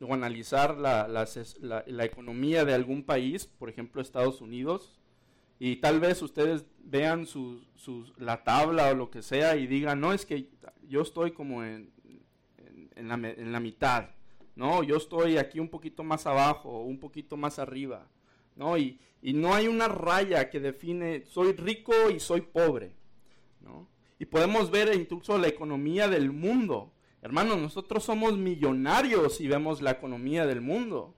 o 0.00 0.14
analizar 0.14 0.76
la, 0.76 1.08
la 1.08 2.04
economía 2.04 2.64
de 2.64 2.74
algún 2.74 3.02
país, 3.02 3.46
por 3.46 3.68
ejemplo 3.68 4.00
Estados 4.00 4.40
Unidos, 4.40 4.96
y 5.58 5.76
tal 5.76 6.00
vez 6.00 6.20
ustedes 6.20 6.66
vean 6.78 7.26
su, 7.26 7.62
la 8.18 8.44
tabla 8.44 8.90
o 8.90 8.94
lo 8.94 9.10
que 9.10 9.22
sea 9.22 9.56
y 9.56 9.66
digan, 9.66 10.00
no, 10.00 10.12
es 10.12 10.26
que 10.26 10.50
yo 10.82 11.00
estoy 11.00 11.32
como 11.32 11.64
en, 11.64 11.92
en, 12.96 13.08
la, 13.08 13.14
en, 13.14 13.52
la, 13.52 13.60
mitad, 13.60 14.10
¿no? 14.54 14.82
Yo 14.82 14.96
estoy 14.96 15.38
aquí 15.38 15.60
un 15.60 15.68
poquito 15.68 16.02
más 16.02 16.26
abajo, 16.26 16.80
un 16.80 16.98
poquito 16.98 17.36
más 17.36 17.58
arriba, 17.58 18.08
¿no? 18.56 18.76
Y, 18.76 18.98
y 19.22 19.32
no 19.32 19.54
hay 19.54 19.68
una 19.68 19.88
raya 19.88 20.50
que 20.50 20.60
define, 20.60 21.24
soy 21.26 21.52
rico 21.52 22.10
y 22.10 22.20
soy 22.20 22.40
pobre, 22.40 22.92
¿no? 23.60 23.88
Y 24.18 24.26
podemos 24.26 24.70
ver 24.70 24.94
incluso 24.94 25.36
la 25.38 25.48
economía 25.48 26.08
del 26.08 26.32
mundo. 26.32 26.92
Hermanos, 27.22 27.58
nosotros 27.58 28.04
somos 28.04 28.38
millonarios 28.38 29.40
y 29.40 29.48
vemos 29.48 29.82
la 29.82 29.90
economía 29.90 30.46
del 30.46 30.60
mundo. 30.60 31.14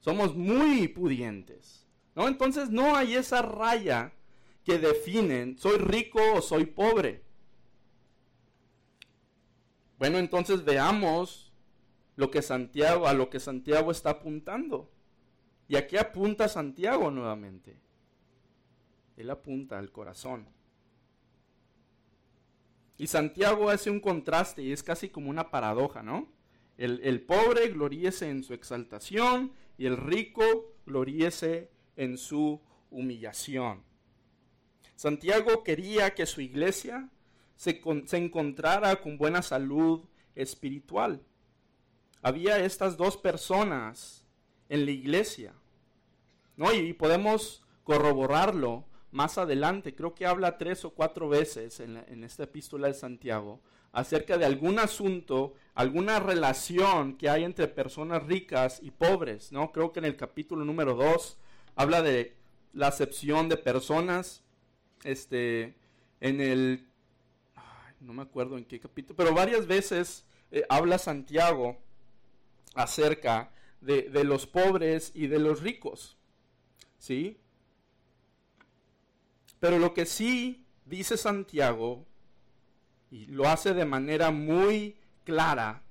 Somos 0.00 0.34
muy 0.34 0.88
pudientes. 0.88 1.86
¿no? 2.14 2.28
Entonces 2.28 2.70
no 2.70 2.96
hay 2.96 3.14
esa 3.14 3.42
raya 3.42 4.12
que 4.64 4.78
definen 4.78 5.58
soy 5.58 5.78
rico 5.78 6.20
o 6.34 6.42
soy 6.42 6.66
pobre. 6.66 7.22
Bueno, 10.02 10.18
entonces 10.18 10.64
veamos 10.64 11.52
lo 12.16 12.28
que 12.28 12.42
Santiago, 12.42 13.06
a 13.06 13.14
lo 13.14 13.30
que 13.30 13.38
Santiago 13.38 13.92
está 13.92 14.10
apuntando. 14.10 14.90
¿Y 15.68 15.76
a 15.76 15.86
qué 15.86 15.96
apunta 15.96 16.48
Santiago 16.48 17.08
nuevamente? 17.12 17.78
Él 19.16 19.30
apunta 19.30 19.78
al 19.78 19.92
corazón. 19.92 20.48
Y 22.98 23.06
Santiago 23.06 23.70
hace 23.70 23.90
un 23.90 24.00
contraste 24.00 24.62
y 24.62 24.72
es 24.72 24.82
casi 24.82 25.08
como 25.08 25.30
una 25.30 25.52
paradoja, 25.52 26.02
¿no? 26.02 26.32
El, 26.76 26.98
el 27.04 27.20
pobre 27.20 27.68
gloríese 27.68 28.28
en 28.28 28.42
su 28.42 28.54
exaltación 28.54 29.52
y 29.78 29.86
el 29.86 29.96
rico 29.96 30.74
gloríese 30.84 31.70
en 31.94 32.18
su 32.18 32.60
humillación. 32.90 33.84
Santiago 34.96 35.62
quería 35.62 36.12
que 36.16 36.26
su 36.26 36.40
iglesia 36.40 37.08
se, 37.62 38.16
encontrara 38.16 38.96
con 38.96 39.16
buena 39.16 39.40
salud 39.40 40.00
espiritual. 40.34 41.22
Había 42.20 42.58
estas 42.58 42.96
dos 42.96 43.16
personas 43.16 44.24
en 44.68 44.84
la 44.84 44.90
iglesia, 44.90 45.54
¿no? 46.56 46.72
Y 46.72 46.92
podemos 46.92 47.62
corroborarlo 47.84 48.84
más 49.12 49.38
adelante, 49.38 49.94
creo 49.94 50.14
que 50.14 50.26
habla 50.26 50.58
tres 50.58 50.84
o 50.84 50.90
cuatro 50.90 51.28
veces 51.28 51.78
en, 51.78 52.24
esta 52.24 52.44
epístola 52.44 52.88
de 52.88 52.94
Santiago 52.94 53.60
acerca 53.92 54.38
de 54.38 54.46
algún 54.46 54.78
asunto, 54.78 55.54
alguna 55.74 56.18
relación 56.18 57.16
que 57.16 57.28
hay 57.28 57.44
entre 57.44 57.68
personas 57.68 58.24
ricas 58.24 58.80
y 58.82 58.90
pobres, 58.90 59.52
¿no? 59.52 59.70
Creo 59.70 59.92
que 59.92 60.00
en 60.00 60.06
el 60.06 60.16
capítulo 60.16 60.64
número 60.64 60.94
dos 60.94 61.36
habla 61.76 62.02
de 62.02 62.34
la 62.72 62.88
acepción 62.88 63.48
de 63.48 63.58
personas, 63.58 64.42
este, 65.04 65.76
en 66.20 66.40
el, 66.40 66.86
no 68.02 68.12
me 68.12 68.22
acuerdo 68.22 68.58
en 68.58 68.64
qué 68.64 68.80
capítulo, 68.80 69.16
pero 69.16 69.34
varias 69.34 69.66
veces 69.66 70.24
eh, 70.50 70.64
habla 70.68 70.98
Santiago 70.98 71.78
acerca 72.74 73.52
de, 73.80 74.02
de 74.10 74.24
los 74.24 74.46
pobres 74.46 75.12
y 75.14 75.26
de 75.28 75.38
los 75.38 75.60
ricos, 75.60 76.16
¿sí? 76.98 77.38
Pero 79.60 79.78
lo 79.78 79.94
que 79.94 80.06
sí 80.06 80.66
dice 80.84 81.16
Santiago, 81.16 82.04
y 83.10 83.26
lo 83.26 83.48
hace 83.48 83.74
de 83.74 83.84
manera 83.84 84.30
muy 84.30 84.96
clara, 85.24 85.82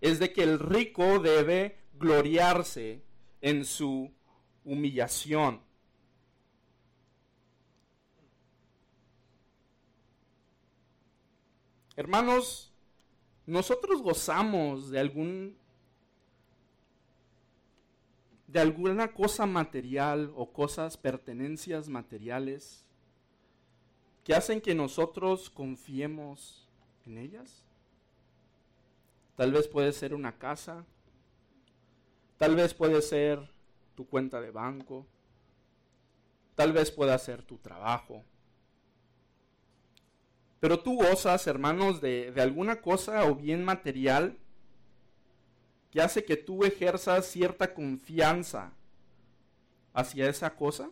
es 0.00 0.18
de 0.18 0.32
que 0.32 0.42
el 0.42 0.58
rico 0.58 1.18
debe 1.18 1.78
gloriarse 1.94 3.02
en 3.40 3.64
su 3.64 4.10
humillación. 4.64 5.60
Hermanos, 12.00 12.72
nosotros 13.44 14.00
gozamos 14.00 14.88
de 14.88 14.98
algún 14.98 15.54
de 18.46 18.58
alguna 18.58 19.12
cosa 19.12 19.44
material 19.44 20.32
o 20.34 20.50
cosas 20.50 20.96
pertenencias 20.96 21.90
materiales 21.90 22.86
que 24.24 24.32
hacen 24.32 24.62
que 24.62 24.74
nosotros 24.74 25.50
confiemos 25.50 26.66
en 27.04 27.18
ellas. 27.18 27.66
Tal 29.36 29.52
vez 29.52 29.68
puede 29.68 29.92
ser 29.92 30.14
una 30.14 30.38
casa, 30.38 30.86
tal 32.38 32.56
vez 32.56 32.72
puede 32.72 33.02
ser 33.02 33.46
tu 33.94 34.06
cuenta 34.06 34.40
de 34.40 34.50
banco, 34.50 35.06
tal 36.54 36.72
vez 36.72 36.90
pueda 36.90 37.18
ser 37.18 37.42
tu 37.42 37.58
trabajo. 37.58 38.24
Pero 40.60 40.80
tú 40.80 40.96
gozas, 40.96 41.46
hermanos, 41.46 42.00
de, 42.00 42.32
de 42.32 42.42
alguna 42.42 42.80
cosa 42.80 43.24
o 43.24 43.34
bien 43.34 43.64
material 43.64 44.38
que 45.90 46.00
hace 46.00 46.24
que 46.24 46.36
tú 46.36 46.64
ejerzas 46.64 47.26
cierta 47.26 47.74
confianza 47.74 48.72
hacia 49.92 50.28
esa 50.28 50.54
cosa. 50.54 50.90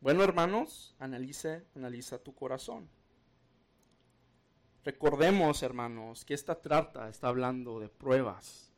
Bueno, 0.00 0.24
hermanos, 0.24 0.94
analice, 0.98 1.64
analiza 1.76 2.18
tu 2.18 2.34
corazón. 2.34 2.88
Recordemos, 4.84 5.62
hermanos, 5.62 6.24
que 6.24 6.34
esta 6.34 6.60
trata 6.60 7.08
está 7.08 7.28
hablando 7.28 7.78
de 7.78 7.88
pruebas. 7.88 8.72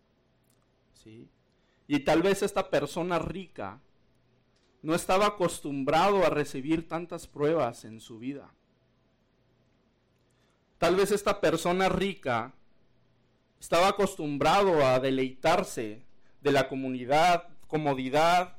¿sí? 0.92 1.30
Y 1.86 2.00
tal 2.00 2.22
vez 2.22 2.42
esta 2.42 2.68
persona 2.68 3.18
rica 3.18 3.80
no 4.84 4.94
estaba 4.94 5.28
acostumbrado 5.28 6.26
a 6.26 6.28
recibir 6.28 6.86
tantas 6.86 7.26
pruebas 7.26 7.86
en 7.86 8.00
su 8.00 8.18
vida. 8.18 8.52
Tal 10.76 10.94
vez 10.94 11.10
esta 11.10 11.40
persona 11.40 11.88
rica 11.88 12.52
estaba 13.58 13.88
acostumbrado 13.88 14.84
a 14.84 15.00
deleitarse 15.00 16.04
de 16.42 16.52
la 16.52 16.68
comunidad, 16.68 17.48
comodidad 17.66 18.58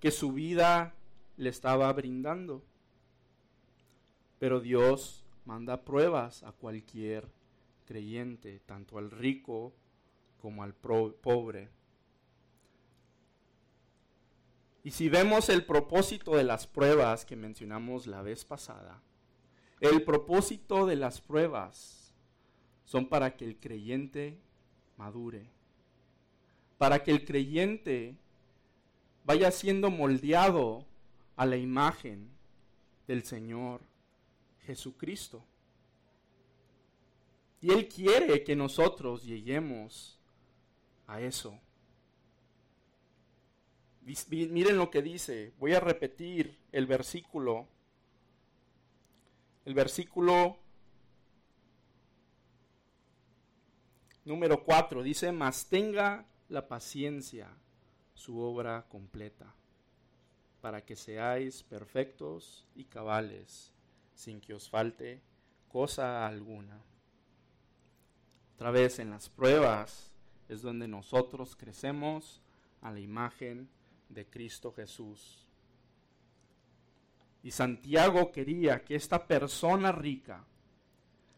que 0.00 0.10
su 0.10 0.32
vida 0.32 0.94
le 1.36 1.50
estaba 1.50 1.92
brindando. 1.92 2.64
Pero 4.38 4.60
Dios 4.60 5.26
manda 5.44 5.84
pruebas 5.84 6.44
a 6.44 6.52
cualquier 6.52 7.28
creyente, 7.84 8.60
tanto 8.64 8.96
al 8.96 9.10
rico 9.10 9.74
como 10.40 10.62
al 10.62 10.72
pobre. 10.72 11.68
Y 14.88 14.90
si 14.90 15.10
vemos 15.10 15.50
el 15.50 15.66
propósito 15.66 16.34
de 16.34 16.44
las 16.44 16.66
pruebas 16.66 17.26
que 17.26 17.36
mencionamos 17.36 18.06
la 18.06 18.22
vez 18.22 18.46
pasada, 18.46 19.02
el 19.80 20.02
propósito 20.02 20.86
de 20.86 20.96
las 20.96 21.20
pruebas 21.20 22.14
son 22.86 23.06
para 23.10 23.36
que 23.36 23.44
el 23.44 23.60
creyente 23.60 24.40
madure, 24.96 25.50
para 26.78 27.02
que 27.02 27.10
el 27.10 27.26
creyente 27.26 28.16
vaya 29.24 29.50
siendo 29.50 29.90
moldeado 29.90 30.86
a 31.36 31.44
la 31.44 31.58
imagen 31.58 32.30
del 33.06 33.24
Señor 33.24 33.82
Jesucristo. 34.60 35.44
Y 37.60 37.72
Él 37.72 37.88
quiere 37.88 38.42
que 38.42 38.56
nosotros 38.56 39.22
lleguemos 39.22 40.18
a 41.06 41.20
eso. 41.20 41.60
Miren 44.30 44.76
lo 44.76 44.90
que 44.90 45.02
dice. 45.02 45.52
Voy 45.58 45.74
a 45.74 45.80
repetir 45.80 46.58
el 46.72 46.86
versículo. 46.86 47.68
El 49.64 49.74
versículo 49.74 50.58
número 54.24 54.64
4 54.64 55.02
dice, 55.02 55.32
mas 55.32 55.68
tenga 55.68 56.26
la 56.48 56.68
paciencia 56.68 57.48
su 58.14 58.38
obra 58.38 58.86
completa 58.88 59.54
para 60.60 60.84
que 60.84 60.96
seáis 60.96 61.62
perfectos 61.62 62.66
y 62.74 62.84
cabales, 62.84 63.72
sin 64.14 64.40
que 64.40 64.54
os 64.54 64.68
falte 64.68 65.22
cosa 65.68 66.26
alguna. 66.26 66.82
Otra 68.54 68.70
vez 68.70 68.98
en 68.98 69.10
las 69.10 69.28
pruebas 69.28 70.10
es 70.48 70.62
donde 70.62 70.88
nosotros 70.88 71.54
crecemos 71.56 72.40
a 72.80 72.90
la 72.90 73.00
imagen 73.00 73.68
de 74.08 74.26
Cristo 74.26 74.72
Jesús. 74.72 75.46
Y 77.42 77.50
Santiago 77.50 78.32
quería 78.32 78.84
que 78.84 78.94
esta 78.94 79.26
persona 79.26 79.92
rica 79.92 80.44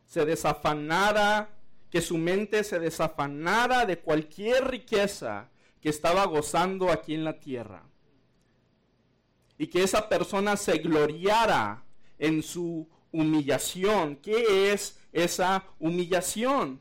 se 0.07 0.25
desafanara, 0.25 1.51
que 1.91 2.01
su 2.01 2.19
mente 2.19 2.65
se 2.65 2.79
desafanara 2.79 3.87
de 3.87 3.99
cualquier 3.99 4.69
riqueza 4.69 5.49
que 5.81 5.89
estaba 5.89 6.25
gozando 6.27 6.91
aquí 6.91 7.15
en 7.15 7.25
la 7.25 7.39
tierra 7.39 7.85
y 9.57 9.67
que 9.67 9.83
esa 9.83 10.09
persona 10.09 10.57
se 10.57 10.79
gloriara 10.79 11.85
en 12.19 12.43
su 12.43 12.89
humillación. 13.13 14.17
¿Qué 14.17 14.73
es 14.73 14.99
esa 15.13 15.65
humillación? 15.79 16.81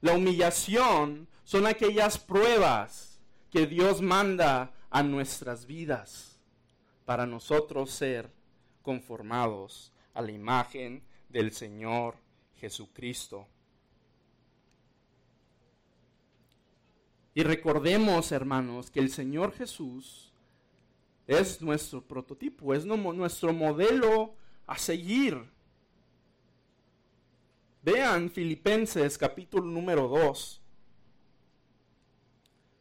La 0.00 0.14
humillación 0.14 1.28
son 1.44 1.66
aquellas 1.66 2.18
pruebas 2.18 3.09
que 3.50 3.66
Dios 3.66 4.00
manda 4.00 4.72
a 4.90 5.02
nuestras 5.02 5.66
vidas 5.66 6.38
para 7.04 7.26
nosotros 7.26 7.90
ser 7.90 8.30
conformados 8.82 9.92
a 10.14 10.22
la 10.22 10.32
imagen 10.32 11.02
del 11.28 11.52
Señor 11.52 12.16
Jesucristo. 12.56 13.46
Y 17.34 17.42
recordemos, 17.42 18.32
hermanos, 18.32 18.90
que 18.90 19.00
el 19.00 19.10
Señor 19.10 19.52
Jesús 19.52 20.32
es 21.26 21.62
nuestro 21.62 22.02
prototipo, 22.02 22.74
es 22.74 22.84
nuestro 22.84 23.52
modelo 23.52 24.34
a 24.66 24.76
seguir. 24.76 25.48
Vean 27.82 28.30
Filipenses 28.30 29.16
capítulo 29.16 29.64
número 29.64 30.08
2, 30.08 30.60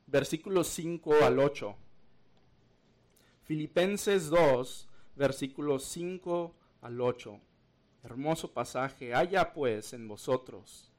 versículos 0.10 0.68
5 0.68 1.24
al 1.24 1.40
8. 1.40 1.76
Filipenses 3.44 4.30
2, 4.30 4.88
versículos 5.16 5.84
5 5.84 6.56
al 6.82 7.02
8. 7.02 7.40
Hermoso 8.04 8.52
pasaje. 8.52 9.14
Haya 9.14 9.54
pues 9.54 9.94
en 9.94 10.08
vosotros 10.08 10.92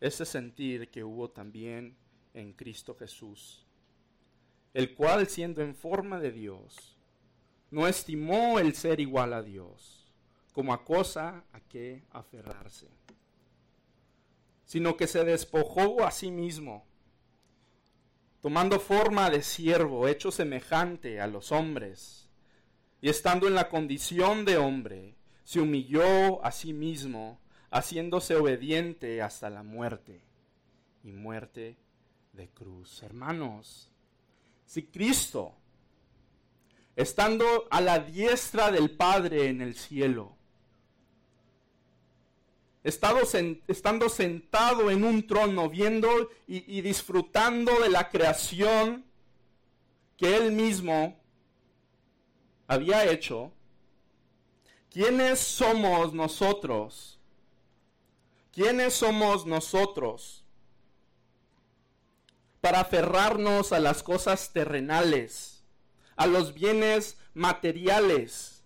ese 0.00 0.24
sentir 0.24 0.90
que 0.90 1.04
hubo 1.04 1.30
también 1.30 1.96
en 2.34 2.52
Cristo 2.52 2.94
Jesús, 2.94 3.66
el 4.72 4.94
cual 4.94 5.26
siendo 5.26 5.60
en 5.60 5.74
forma 5.74 6.20
de 6.20 6.30
Dios, 6.30 6.96
no 7.70 7.86
estimó 7.86 8.58
el 8.58 8.74
ser 8.74 9.00
igual 9.00 9.32
a 9.32 9.42
Dios 9.42 10.06
como 10.52 10.72
a 10.72 10.84
cosa 10.84 11.44
a 11.52 11.60
que 11.60 12.04
aferrarse, 12.10 12.88
sino 14.64 14.96
que 14.96 15.06
se 15.06 15.24
despojó 15.24 16.04
a 16.04 16.10
sí 16.10 16.30
mismo, 16.30 16.87
tomando 18.40 18.78
forma 18.78 19.30
de 19.30 19.42
siervo, 19.42 20.08
hecho 20.08 20.30
semejante 20.30 21.20
a 21.20 21.26
los 21.26 21.52
hombres, 21.52 22.28
y 23.00 23.08
estando 23.08 23.46
en 23.46 23.54
la 23.54 23.68
condición 23.68 24.44
de 24.44 24.56
hombre, 24.56 25.14
se 25.44 25.60
humilló 25.60 26.44
a 26.44 26.52
sí 26.52 26.72
mismo, 26.72 27.40
haciéndose 27.70 28.36
obediente 28.36 29.22
hasta 29.22 29.50
la 29.50 29.62
muerte 29.62 30.22
y 31.04 31.12
muerte 31.12 31.76
de 32.32 32.48
cruz. 32.48 33.02
Hermanos, 33.02 33.90
si 34.64 34.84
Cristo, 34.84 35.54
estando 36.96 37.66
a 37.70 37.80
la 37.80 37.98
diestra 37.98 38.70
del 38.70 38.90
Padre 38.90 39.48
en 39.48 39.60
el 39.60 39.74
cielo, 39.74 40.37
estando 42.88 44.08
sentado 44.08 44.90
en 44.90 45.04
un 45.04 45.26
trono, 45.26 45.68
viendo 45.68 46.30
y, 46.46 46.78
y 46.78 46.80
disfrutando 46.80 47.80
de 47.80 47.90
la 47.90 48.08
creación 48.08 49.04
que 50.16 50.36
Él 50.36 50.52
mismo 50.52 51.20
había 52.66 53.04
hecho, 53.10 53.52
¿quiénes 54.90 55.38
somos 55.38 56.12
nosotros? 56.12 57.18
¿Quiénes 58.52 58.94
somos 58.94 59.46
nosotros 59.46 60.44
para 62.60 62.80
aferrarnos 62.80 63.72
a 63.72 63.78
las 63.78 64.02
cosas 64.02 64.52
terrenales, 64.52 65.62
a 66.16 66.26
los 66.26 66.54
bienes 66.54 67.16
materiales 67.34 68.57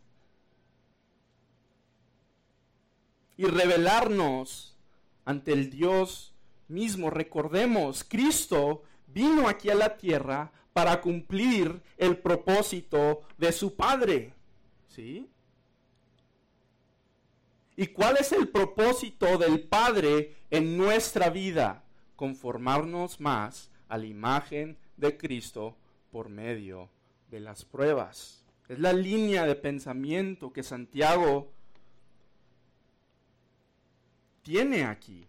y 3.36 3.44
revelarnos 3.44 4.76
ante 5.24 5.52
el 5.52 5.70
Dios 5.70 6.34
mismo? 6.68 7.10
Recordemos, 7.10 8.04
Cristo 8.04 8.82
vino 9.06 9.48
aquí 9.48 9.70
a 9.70 9.74
la 9.74 9.96
tierra 9.96 10.52
para 10.72 11.00
cumplir 11.00 11.82
el 11.96 12.16
propósito 12.18 13.22
de 13.38 13.52
su 13.52 13.74
Padre. 13.74 14.34
¿Sí? 14.88 15.28
¿Y 17.76 17.88
cuál 17.88 18.16
es 18.20 18.32
el 18.32 18.48
propósito 18.48 19.38
del 19.38 19.62
Padre 19.62 20.36
en 20.50 20.76
nuestra 20.76 21.30
vida? 21.30 21.84
Conformarnos 22.16 23.20
más 23.20 23.70
a 23.88 23.98
la 23.98 24.06
imagen 24.06 24.78
de 24.96 25.16
Cristo 25.16 25.76
por 26.10 26.28
medio 26.28 26.90
de 27.30 27.40
las 27.40 27.64
pruebas. 27.64 28.44
Es 28.68 28.78
la 28.78 28.92
línea 28.92 29.46
de 29.46 29.54
pensamiento 29.54 30.52
que 30.52 30.62
Santiago 30.62 31.50
tiene 34.42 34.84
aquí. 34.84 35.26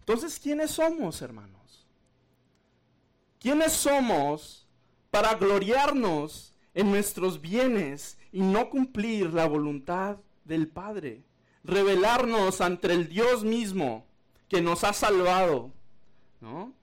Entonces, 0.00 0.38
¿quiénes 0.38 0.70
somos, 0.72 1.22
hermanos? 1.22 1.86
¿Quiénes 3.40 3.72
somos 3.72 4.66
para 5.10 5.34
gloriarnos 5.34 6.52
en 6.76 6.90
nuestros 6.90 7.40
bienes 7.40 8.18
y 8.30 8.42
no 8.42 8.68
cumplir 8.68 9.32
la 9.32 9.48
voluntad 9.48 10.18
del 10.44 10.68
Padre. 10.68 11.24
Revelarnos 11.64 12.60
ante 12.60 12.92
el 12.92 13.08
Dios 13.08 13.42
mismo 13.42 14.06
que 14.46 14.60
nos 14.60 14.84
ha 14.84 14.92
salvado. 14.92 15.72
¿No? 16.42 16.74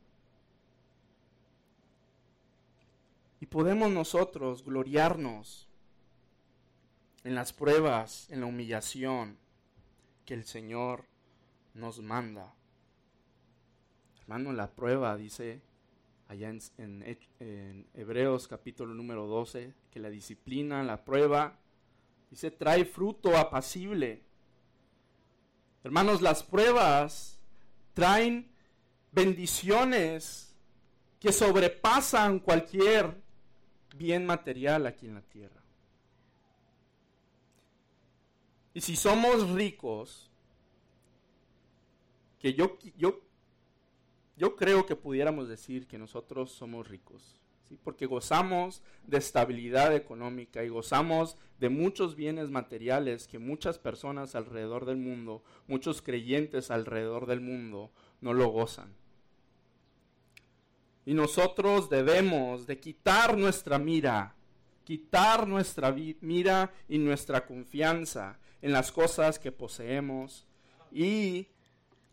Y 3.40 3.46
podemos 3.46 3.92
nosotros 3.92 4.66
gloriarnos 4.66 5.68
en 7.24 7.36
las 7.36 7.54
pruebas, 7.54 8.28
en 8.32 8.42
la 8.42 8.48
humillación 8.48 9.38
que 10.26 10.34
el 10.34 10.46
Señor 10.46 11.06
nos 11.74 12.02
manda. 12.02 12.54
Hermano, 14.22 14.54
la 14.54 14.72
prueba, 14.72 15.18
dice 15.18 15.62
allá 16.28 16.50
en, 16.50 17.88
Hebreos 17.94 18.48
capítulo 18.48 18.94
número 18.94 19.28
12, 19.28 19.74
que 19.92 20.00
la 20.00 20.10
disciplina, 20.10 20.84
la 20.84 21.04
prueba, 21.04 21.60
dice, 22.30 22.52
trae 22.52 22.86
fruto 22.86 23.38
apacible. 23.38 24.24
Hermanos, 25.84 26.22
las 26.22 26.44
pruebas 26.44 27.40
traen 27.94 28.50
bendiciones 29.12 30.56
que 31.20 31.32
sobrepasan 31.32 32.40
cualquier 32.40 33.22
bien 33.96 34.26
material 34.26 34.88
aquí 34.88 35.06
en 35.08 35.16
la 35.16 35.22
tierra. 35.22 35.62
Y 38.74 38.82
si 38.82 38.96
somos 38.96 39.50
ricos, 39.52 40.30
que 42.40 42.54
yo, 42.54 42.78
yo 42.98 43.22
yo 44.36 44.56
creo 44.56 44.86
que 44.86 44.96
pudiéramos 44.96 45.48
decir 45.48 45.88
que 45.88 45.98
nosotros 45.98 46.52
somos 46.52 46.88
ricos, 46.88 47.40
¿sí? 47.70 47.78
porque 47.84 48.08
gozamos 48.08 48.82
de 49.06 49.18
estabilidad 49.18 49.96
económica 49.96 50.64
y 50.64 50.70
gozamos 50.70 51.38
de 51.60 51.70
muchos 51.70 52.16
bienes 52.16 52.50
materiales 52.50 53.28
que 53.28 53.38
muchas 53.38 53.78
personas 53.78 54.34
alrededor 54.36 54.86
del 54.86 54.98
mundo, 54.98 55.44
muchos 55.68 56.02
creyentes 56.02 56.72
alrededor 56.72 57.28
del 57.28 57.42
mundo, 57.42 57.92
no 58.22 58.34
lo 58.34 58.48
gozan. 58.48 58.92
Y 61.06 61.14
nosotros 61.14 61.90
debemos 61.90 62.66
de 62.66 62.80
quitar 62.80 63.38
nuestra 63.38 63.78
mira, 63.78 64.36
quitar 64.84 65.48
nuestra 65.48 65.94
mira 66.22 66.74
y 66.88 66.98
nuestra 66.98 67.46
confianza 67.46 68.40
en 68.64 68.72
las 68.72 68.94
cosas 68.94 69.40
que 69.40 69.52
poseemos 69.52 70.48
y 70.90 71.48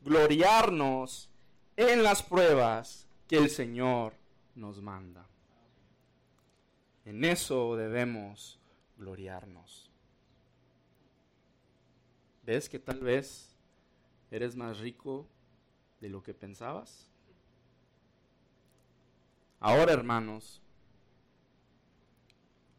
gloriarnos 0.02 1.30
en 1.76 2.02
las 2.02 2.24
pruebas 2.24 3.06
que 3.28 3.36
el 3.36 3.48
Señor 3.48 4.14
nos 4.56 4.82
manda. 4.82 5.28
En 7.04 7.24
eso 7.24 7.76
debemos 7.76 8.58
gloriarnos. 8.98 9.92
¿Ves 12.42 12.68
que 12.68 12.80
tal 12.80 12.98
vez 12.98 13.54
eres 14.32 14.56
más 14.56 14.80
rico 14.80 15.28
de 16.00 16.08
lo 16.08 16.20
que 16.20 16.34
pensabas? 16.34 17.06
Ahora, 19.60 19.92
hermanos, 19.92 20.60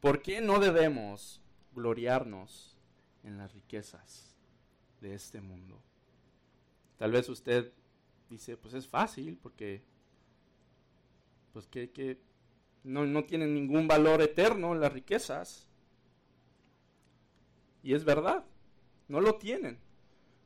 ¿por 0.02 0.22
qué 0.22 0.42
no 0.42 0.60
debemos 0.60 1.40
gloriarnos 1.74 2.71
en 3.24 3.38
las 3.38 3.54
riquezas 3.54 4.36
de 5.00 5.14
este 5.14 5.42
mundo? 5.42 5.82
Tal 6.98 7.12
vez 7.12 7.28
usted 7.30 7.74
dice, 8.30 8.58
pues 8.58 8.74
es 8.74 8.88
fácil 8.88 9.38
porque 9.42 9.84
pues 11.52 11.68
que, 11.68 12.22
no, 12.84 13.06
no 13.06 13.26
tienen 13.26 13.54
ningún 13.54 13.88
valor 13.88 14.22
eterno 14.22 14.74
las 14.74 14.94
riquezas. 14.94 15.68
Y 17.84 17.94
es 17.94 18.04
verdad, 18.04 18.46
no 19.08 19.20
lo 19.20 19.36
tienen. 19.36 19.80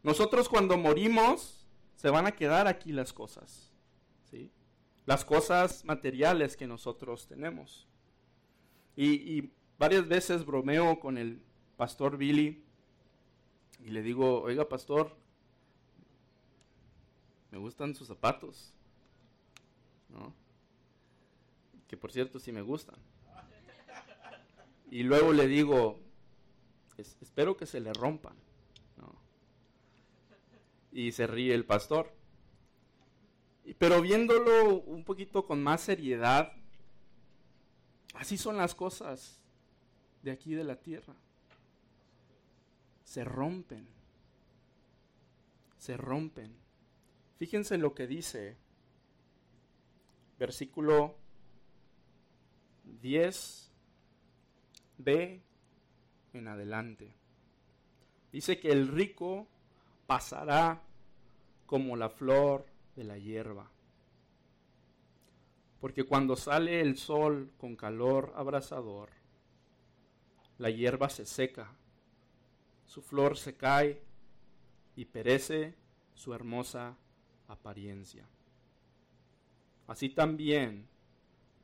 Nosotros 0.04 0.50
cuando 0.50 0.78
morimos 0.78 1.68
se 1.96 2.10
van 2.10 2.26
a 2.26 2.36
quedar 2.36 2.68
aquí 2.68 2.92
las 2.92 3.14
cosas, 3.14 3.72
¿sí? 4.24 4.52
Las 5.06 5.24
cosas 5.24 5.86
materiales 5.86 6.58
que 6.58 6.68
nosotros 6.68 7.28
tenemos. 7.28 7.88
Y, 8.96 9.38
y 9.38 9.54
varias 9.78 10.08
veces 10.08 10.46
bromeo 10.46 11.00
con 11.00 11.18
el 11.18 11.42
pastor 11.78 12.18
Billy 12.18 12.65
y 13.84 13.90
le 13.90 14.02
digo, 14.02 14.42
oiga 14.42 14.68
pastor, 14.68 15.16
me 17.52 17.58
gustan 17.58 17.96
sus 17.96 18.08
zapatos. 18.08 18.74
Que 21.88 21.98
por 21.98 22.12
cierto 22.12 22.40
sí 22.40 22.52
me 22.52 22.62
gustan. 22.62 22.98
Y 24.90 25.04
luego 25.04 25.34
le 25.34 25.48
digo, 25.48 26.00
espero 26.98 27.58
que 27.58 27.66
se 27.66 27.80
le 27.80 27.94
rompan. 27.94 28.36
Y 30.92 31.12
se 31.12 31.28
ríe 31.28 31.54
el 31.54 31.66
pastor. 31.66 32.14
Pero 33.78 34.02
viéndolo 34.02 34.82
un 34.82 35.04
poquito 35.04 35.46
con 35.46 35.62
más 35.62 35.82
seriedad, 35.82 36.54
así 38.14 38.38
son 38.38 38.58
las 38.58 38.74
cosas 38.74 39.42
de 40.22 40.32
aquí 40.32 40.54
de 40.54 40.64
la 40.64 40.80
tierra. 40.80 41.16
Se 43.06 43.24
rompen. 43.24 43.88
Se 45.78 45.96
rompen. 45.96 46.54
Fíjense 47.38 47.78
lo 47.78 47.96
que 47.96 48.08
dice 48.08 48.58
versículo 50.38 51.16
10b 53.02 53.70
en 56.34 56.48
adelante. 56.48 57.16
Dice 58.32 58.60
que 58.60 58.72
el 58.72 58.90
rico 58.90 59.48
pasará 60.08 60.82
como 61.66 61.96
la 61.96 62.10
flor 62.10 62.66
de 62.96 63.06
la 63.06 63.18
hierba. 63.18 63.72
Porque 65.80 66.04
cuando 66.04 66.36
sale 66.36 66.82
el 66.82 66.98
sol 66.98 67.52
con 67.58 67.76
calor 67.76 68.34
abrasador, 68.36 69.10
la 70.58 70.70
hierba 70.70 71.10
se 71.10 71.26
seca, 71.26 71.72
su 72.86 73.02
flor 73.02 73.38
se 73.38 73.56
cae 73.56 74.02
y 74.96 75.06
perece 75.06 75.76
su 76.14 76.34
hermosa 76.34 76.96
apariencia. 77.48 78.26
Así 79.88 80.10
también 80.10 80.88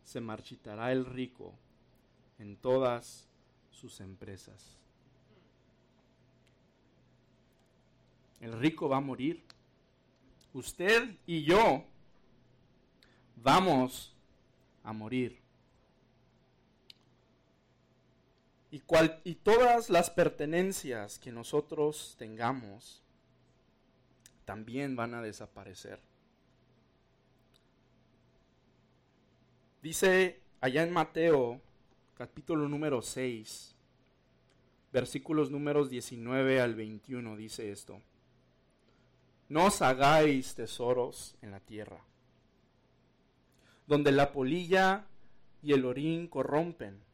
se 0.04 0.22
marchitará 0.22 0.92
el 0.92 1.06
rico 1.06 1.54
en 2.38 2.58
todas 2.58 3.28
sus 3.72 4.00
empresas. 4.00 4.78
El 8.40 8.60
rico 8.60 8.90
va 8.90 8.98
a 8.98 9.02
morir. 9.02 9.44
Usted 10.54 11.16
y 11.26 11.44
yo 11.44 11.86
vamos 13.36 14.16
a 14.84 14.92
morir. 14.94 15.41
Y, 18.74 19.36
todas 19.36 19.90
las 19.90 20.10
pertenencias 20.10 21.20
que 21.20 21.34
nosotros 21.34 22.16
tengamos 22.18 23.04
también 24.46 24.96
van 24.96 25.14
a 25.14 25.22
desaparecer. 25.22 26.00
Dice 29.82 30.40
allá 30.62 30.84
en 30.84 30.94
Mateo, 30.94 31.60
capítulo 32.18 32.70
número 32.70 33.02
6, 33.02 33.76
versículos 34.94 35.52
números 35.52 35.90
19 35.90 36.62
al 36.62 36.74
21, 36.74 37.36
dice 37.36 37.74
esto. 37.74 38.02
No 39.50 39.66
os 39.66 39.82
hagáis 39.82 40.56
tesoros 40.56 41.36
en 41.42 41.52
la 41.52 41.60
tierra, 41.60 42.06
donde 43.86 44.14
la 44.14 44.32
polilla 44.32 45.08
y 45.62 45.74
el 45.74 45.84
orín 45.84 46.28
corrompen, 46.28 47.11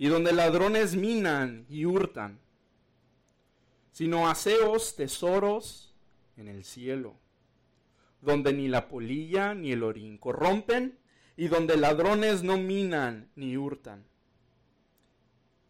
y 0.00 0.08
donde 0.08 0.32
ladrones 0.32 0.96
minan 0.96 1.64
y 1.68 1.84
hurtan, 1.84 2.40
sino 3.92 4.28
haceos 4.28 4.96
tesoros 4.96 5.94
en 6.36 6.48
el 6.48 6.64
cielo, 6.64 7.14
donde 8.20 8.52
ni 8.52 8.66
la 8.66 8.88
polilla 8.88 9.54
ni 9.54 9.70
el 9.70 9.84
orín 9.84 10.18
corrompen, 10.18 10.98
y 11.36 11.46
donde 11.46 11.76
ladrones 11.76 12.42
no 12.42 12.56
minan 12.56 13.30
ni 13.36 13.56
hurtan. 13.56 14.04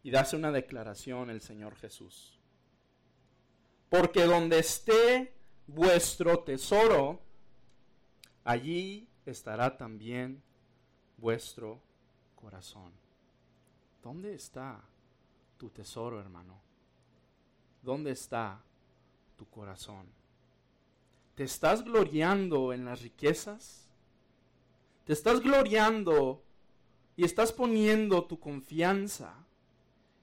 Y 0.03 0.11
dace 0.11 0.37
una 0.37 0.51
declaración 0.51 1.29
el 1.29 1.43
Señor 1.43 1.77
Jesús 1.77 2.41
porque 3.91 4.25
donde 4.25 4.61
esté 4.61 5.35
vuestro 5.67 6.39
tesoro, 6.45 7.21
allí 8.45 9.09
estará 9.27 9.77
también 9.77 10.43
vuestro 11.19 11.83
corazón. 12.37 13.00
¿Dónde 14.03 14.35
está 14.35 14.81
tu 15.59 15.69
tesoro, 15.71 16.21
hermano? 16.21 16.61
¿Dónde 17.83 18.13
está 18.13 18.63
tu 19.37 19.49
corazón? 19.49 20.07
¿Te 21.35 21.45
estás 21.45 21.85
gloriando 21.85 22.73
en 22.73 22.85
las 22.85 23.03
riquezas? 23.03 23.89
¿Te 25.05 25.13
estás 25.13 25.41
gloriando 25.41 26.43
y 27.17 27.25
estás 27.25 27.53
poniendo 27.53 28.25
tu 28.25 28.39
confianza 28.39 29.35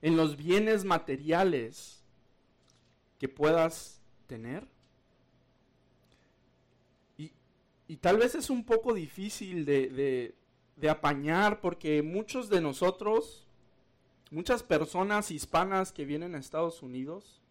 en 0.01 0.15
los 0.15 0.37
bienes 0.37 0.83
materiales? 0.83 1.97
que 3.17 3.27
puedas 3.27 4.01
tener. 4.27 4.67
Y, 7.89 7.95
tal 7.97 8.17
vez 8.17 8.35
es 8.35 8.49
un 8.49 8.65
poco 8.65 8.93
difícil 8.93 9.63
de, 9.65 10.35
de 10.75 10.89
apañar 10.89 11.61
porque 11.61 12.03
muchos 12.03 12.49
de 12.49 12.59
nosotros, 12.59 13.46
muchas 14.31 14.63
personas 14.63 15.31
hispanas 15.31 15.91
que 15.91 16.05
vienen 16.05 16.35
a 16.35 16.39
Estados 16.39 16.81
Unidos, 16.81 17.41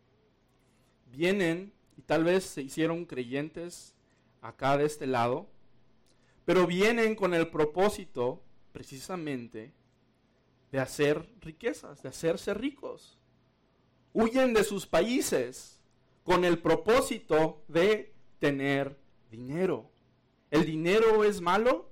vienen 1.12 1.72
y 1.96 2.02
tal 2.02 2.24
vez 2.24 2.44
se 2.44 2.62
hicieron 2.62 3.04
creyentes 3.04 3.94
acá 4.40 4.76
de 4.76 4.84
este 4.84 5.06
lado, 5.06 5.48
pero 6.44 6.66
vienen 6.66 7.14
con 7.14 7.34
el 7.34 7.48
propósito 7.48 8.42
precisamente 8.72 9.72
de 10.70 10.78
hacer 10.78 11.28
riquezas, 11.40 12.02
de 12.02 12.08
hacerse 12.08 12.54
ricos 12.54 13.18
huyen 14.16 14.54
de 14.54 14.64
sus 14.64 14.86
países 14.86 15.78
con 16.24 16.46
el 16.46 16.58
propósito 16.58 17.62
de 17.68 18.14
tener 18.38 18.98
dinero. 19.30 19.90
¿El 20.50 20.64
dinero 20.64 21.22
es 21.22 21.42
malo? 21.42 21.90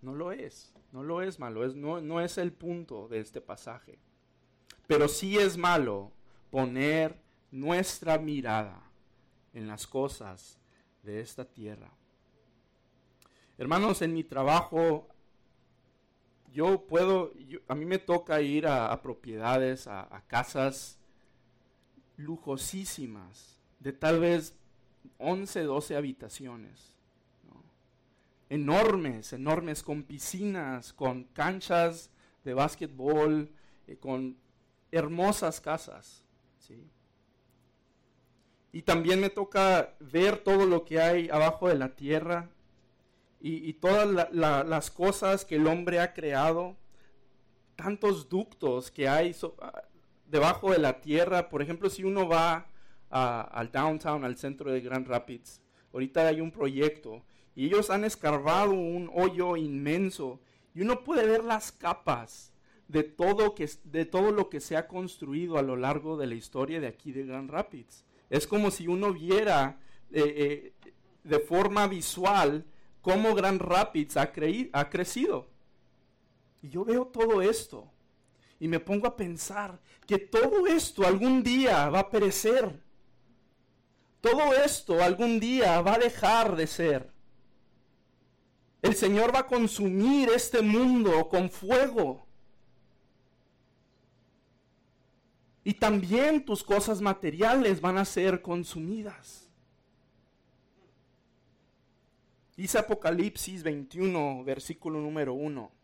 No 0.00 0.14
lo 0.14 0.30
es, 0.30 0.72
no 0.92 1.02
lo 1.02 1.22
es 1.22 1.40
malo, 1.40 1.64
es, 1.64 1.74
no, 1.74 2.00
no 2.00 2.20
es 2.20 2.38
el 2.38 2.52
punto 2.52 3.08
de 3.08 3.18
este 3.18 3.40
pasaje. 3.40 3.98
Pero 4.86 5.08
sí 5.08 5.38
es 5.38 5.56
malo 5.56 6.12
poner 6.50 7.20
nuestra 7.50 8.18
mirada 8.18 8.82
en 9.52 9.66
las 9.66 9.86
cosas 9.86 10.58
de 11.02 11.20
esta 11.20 11.44
tierra. 11.44 11.90
Hermanos, 13.58 14.02
en 14.02 14.12
mi 14.12 14.22
trabajo, 14.22 15.08
yo 16.52 16.86
puedo, 16.86 17.32
a 17.68 17.74
mí 17.74 17.86
me 17.86 17.98
toca 17.98 18.40
ir 18.42 18.66
a, 18.66 19.00
propiedades, 19.00 19.86
a, 19.86 20.22
casas 20.26 20.98
lujosísimas, 22.16 23.60
de 23.80 23.92
tal 23.92 24.20
vez 24.20 24.54
11, 25.18 25.62
12 25.62 25.96
habitaciones. 25.96 26.94
Enormes, 28.48 29.32
enormes, 29.32 29.82
con 29.82 30.02
piscinas, 30.04 30.92
con 30.92 31.24
canchas 31.24 32.10
de 32.44 32.54
básquetbol, 32.54 33.50
eh, 33.86 33.96
con 33.96 34.36
hermosas 34.96 35.60
casas. 35.60 36.22
Y 38.72 38.82
también 38.82 39.20
me 39.20 39.30
toca 39.30 39.94
ver 40.00 40.38
todo 40.38 40.66
lo 40.66 40.84
que 40.84 41.00
hay 41.00 41.30
abajo 41.30 41.68
de 41.68 41.76
la 41.76 41.96
tierra 41.96 42.50
y, 43.40 43.72
todas 43.74 44.28
las 44.32 44.90
cosas 44.90 45.44
que 45.44 45.56
el 45.56 45.66
hombre 45.66 46.00
ha 46.00 46.12
creado, 46.12 46.76
tantos 47.74 48.28
ductos 48.28 48.90
que 48.90 49.08
hay 49.08 49.34
debajo 50.26 50.72
de 50.72 50.78
la 50.78 51.00
tierra. 51.00 51.48
Por 51.48 51.62
ejemplo, 51.62 51.88
si 51.88 52.04
uno 52.04 52.28
va 52.28 52.66
al 53.08 53.70
downtown, 53.70 54.24
al 54.24 54.36
centro 54.36 54.70
de 54.70 54.80
Grand 54.82 55.06
Rapids, 55.06 55.62
ahorita 55.94 56.26
hay 56.26 56.42
un 56.42 56.50
proyecto 56.50 57.22
y 57.54 57.66
ellos 57.66 57.88
han 57.88 58.04
escarbado 58.04 58.72
un 58.72 59.10
hoyo 59.14 59.56
inmenso 59.56 60.38
y 60.74 60.82
uno 60.82 61.02
puede 61.02 61.26
ver 61.26 61.44
las 61.44 61.72
capas 61.72 62.52
de 62.88 63.02
todo, 63.02 63.54
que, 63.54 63.68
de 63.84 64.04
todo 64.04 64.30
lo 64.30 64.48
que 64.48 64.60
se 64.60 64.76
ha 64.76 64.86
construido 64.86 65.58
a 65.58 65.62
lo 65.62 65.76
largo 65.76 66.16
de 66.16 66.26
la 66.26 66.34
historia 66.34 66.80
de 66.80 66.86
aquí 66.86 67.12
de 67.12 67.24
Grand 67.24 67.50
Rapids. 67.50 68.04
Es 68.30 68.46
como 68.46 68.70
si 68.70 68.88
uno 68.88 69.12
viera 69.12 69.78
eh, 70.10 70.72
eh, 70.82 70.90
de 71.24 71.40
forma 71.40 71.86
visual 71.88 72.64
cómo 73.02 73.34
Grand 73.34 73.60
Rapids 73.60 74.16
ha, 74.16 74.32
ha 74.72 74.90
crecido. 74.90 75.48
Y 76.62 76.68
yo 76.68 76.84
veo 76.84 77.06
todo 77.06 77.42
esto 77.42 77.90
y 78.58 78.68
me 78.68 78.80
pongo 78.80 79.06
a 79.06 79.16
pensar 79.16 79.78
que 80.06 80.18
todo 80.18 80.66
esto 80.66 81.06
algún 81.06 81.42
día 81.42 81.88
va 81.90 82.00
a 82.00 82.10
perecer. 82.10 82.80
Todo 84.20 84.54
esto 84.54 85.02
algún 85.02 85.38
día 85.38 85.80
va 85.82 85.94
a 85.94 85.98
dejar 85.98 86.56
de 86.56 86.66
ser. 86.66 87.12
El 88.82 88.94
Señor 88.94 89.34
va 89.34 89.40
a 89.40 89.46
consumir 89.46 90.28
este 90.30 90.62
mundo 90.62 91.28
con 91.28 91.50
fuego. 91.50 92.25
Y 95.66 95.74
también 95.74 96.44
tus 96.44 96.62
cosas 96.62 97.00
materiales 97.00 97.80
van 97.80 97.98
a 97.98 98.04
ser 98.04 98.40
consumidas. 98.40 99.50
Dice 102.56 102.78
Apocalipsis 102.78 103.62
21, 103.62 104.44
versículo 104.44 105.00
número 105.00 105.34
1 105.34 105.76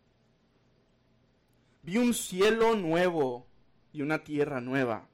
vi 1.83 1.99
un 1.99 2.15
cielo 2.15 2.77
nuevo 2.77 3.47
y 3.93 4.03
una 4.03 4.23
tierra 4.23 4.61
nueva. 4.61 5.09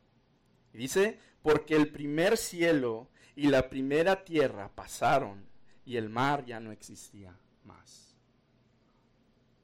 Y 0.72 0.78
dice, 0.78 1.18
porque 1.42 1.74
el 1.74 1.90
primer 1.90 2.36
cielo 2.36 3.08
y 3.34 3.48
la 3.48 3.68
primera 3.68 4.24
tierra 4.24 4.70
pasaron 4.74 5.46
y 5.84 5.96
el 5.96 6.08
mar 6.10 6.44
ya 6.44 6.60
no 6.60 6.72
existía 6.72 7.36
más. 7.64 8.16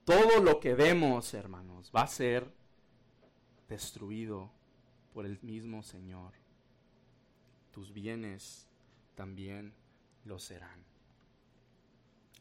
Todo 0.04 0.42
lo 0.42 0.60
que 0.60 0.74
vemos, 0.74 1.34
hermanos, 1.34 1.92
va 1.94 2.02
a 2.02 2.08
ser 2.08 2.50
destruido 3.68 4.50
por 5.14 5.24
el 5.24 5.38
mismo 5.40 5.82
Señor. 5.82 6.34
Tus 7.70 7.94
bienes 7.94 8.68
también 9.14 9.72
lo 10.24 10.38
serán. 10.38 10.84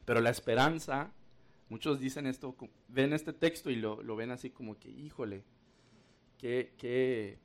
Pero 0.03 0.19
la 0.19 0.31
esperanza 0.31 1.13
Muchos 1.73 1.99
dicen 1.99 2.27
esto, 2.27 2.55
ven 2.87 3.13
este 3.13 3.33
texto 3.33 3.71
y 3.71 3.77
lo, 3.77 4.15
ven 4.15 4.29
así 4.29 4.51
como 4.51 4.77
que, 4.77 4.89
híjole, 4.89 5.43
qué, 6.37 7.39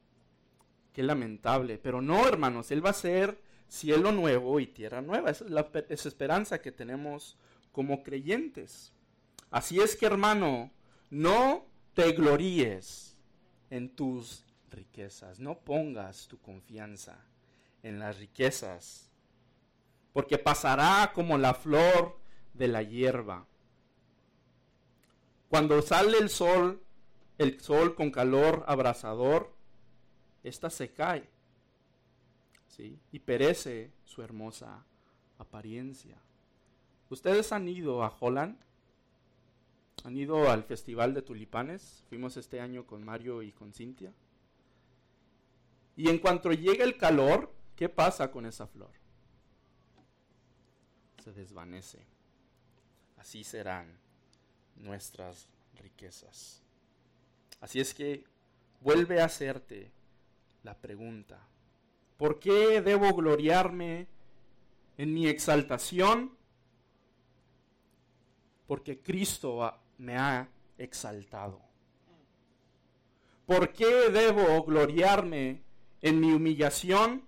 Qué 0.93 1.03
lamentable. 1.03 1.79
Pero 1.79 2.03
no, 2.03 2.29
hermanos, 2.29 2.71
Él 2.71 2.85
va 2.85 2.91
a 2.91 2.93
ser 2.93 3.41
cielo 3.69 4.13
nuevo 4.13 4.61
y 4.61 4.67
tierra 4.67 5.01
nueva. 5.01 5.31
Esa 5.31 5.47
es 5.47 5.51
la 5.51 5.71
esperanza 5.89 6.61
que 6.61 6.73
tenemos 6.73 7.39
como 7.73 8.03
creyentes. 8.03 8.93
Así 9.51 9.81
es 9.81 9.97
que, 9.97 10.05
hermano, 10.05 10.73
no 11.09 11.65
te 11.95 12.13
gloríes 12.13 13.17
en 13.71 13.89
tus 13.89 14.45
riquezas. 14.71 15.41
No 15.41 15.59
pongas 15.59 16.29
tu 16.29 16.39
confianza 16.39 17.25
en 17.83 17.99
las 17.99 18.19
riquezas, 18.19 19.11
porque 20.13 20.39
pasará 20.39 21.13
como 21.15 21.39
la 21.39 21.55
flor 21.55 22.19
de 22.55 22.69
la 22.69 22.83
hierba. 22.83 23.47
Cuando 25.49 25.81
sale 25.81 26.19
el 26.19 26.29
sol, 26.29 26.83
el 27.39 27.61
sol 27.61 27.95
con 27.95 28.11
calor 28.11 28.65
abrasador, 28.67 29.55
ésta 30.43 30.71
se 30.71 30.93
cae 30.93 31.29
¿sí? 32.69 32.99
y 33.13 33.21
perece 33.21 33.93
su 34.05 34.23
hermosa 34.23 34.85
apariencia. 35.39 36.17
¿Ustedes 37.11 37.53
han 37.53 37.69
ido 37.69 38.03
a 38.03 38.15
Holland? 38.21 38.59
¿Han 40.05 40.17
ido 40.17 40.51
al 40.51 40.65
Festival 40.65 41.15
de 41.15 41.23
Tulipanes? 41.23 42.05
Fuimos 42.09 42.37
este 42.37 42.61
año 42.61 42.87
con 42.87 43.05
Mario 43.05 43.43
y 43.43 43.53
con 43.53 43.73
Cintia. 43.73 44.13
Y 45.99 46.09
en 46.09 46.19
cuanto 46.19 46.53
llega 46.53 46.85
el 46.85 46.97
calor, 46.97 47.53
¿qué 47.75 47.89
pasa 47.89 48.31
con 48.31 48.47
esa 48.47 48.69
flor? 48.69 48.93
Se 51.25 51.33
desvanece. 51.33 51.99
Así 53.17 53.43
serán 53.43 53.99
nuestras 54.77 55.49
riquezas. 55.75 56.63
Así 57.61 57.81
es 57.81 57.95
que 57.95 58.23
vuelve 58.81 59.21
a 59.21 59.25
hacerte 59.25 59.91
la 60.63 60.79
pregunta, 60.79 61.41
¿por 62.17 62.39
qué 62.39 62.81
debo 62.81 63.13
gloriarme 63.13 64.07
en 64.99 65.13
mi 65.13 65.27
exaltación? 65.27 66.31
Porque 68.69 69.01
Cristo 69.01 69.81
me 69.99 70.17
ha 70.17 70.49
exaltado. 70.79 71.61
¿Por 73.47 73.73
qué 73.73 74.11
debo 74.11 74.63
gloriarme 74.63 75.67
en 76.03 76.21
mi 76.21 76.33
humillación? 76.33 77.25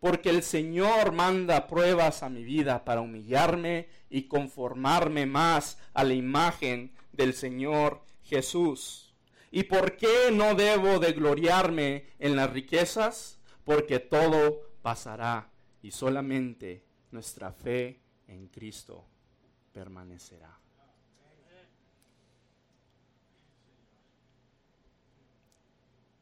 Porque 0.00 0.30
el 0.30 0.42
Señor 0.42 1.12
manda 1.12 1.66
pruebas 1.66 2.22
a 2.22 2.28
mi 2.28 2.44
vida 2.44 2.84
para 2.84 3.00
humillarme 3.00 3.88
y 4.10 4.24
conformarme 4.24 5.26
más 5.26 5.78
a 5.94 6.04
la 6.04 6.14
imagen 6.14 6.92
del 7.12 7.32
Señor 7.34 8.02
Jesús. 8.22 9.14
¿Y 9.50 9.62
por 9.64 9.96
qué 9.96 10.30
no 10.32 10.54
debo 10.54 10.98
de 10.98 11.12
gloriarme 11.12 12.08
en 12.18 12.36
las 12.36 12.52
riquezas? 12.52 13.38
Porque 13.64 14.00
todo 14.00 14.60
pasará 14.82 15.50
y 15.80 15.90
solamente 15.90 16.84
nuestra 17.12 17.52
fe 17.52 18.00
en 18.26 18.48
Cristo 18.48 19.06
permanecerá. 19.72 20.58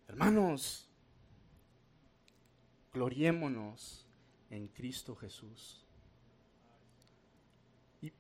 Hermanos, 0.09 0.91
gloriémonos 2.93 4.07
en 4.51 4.68
Cristo 4.68 5.16
Jesús. 5.16 5.84
Y, 8.01 8.12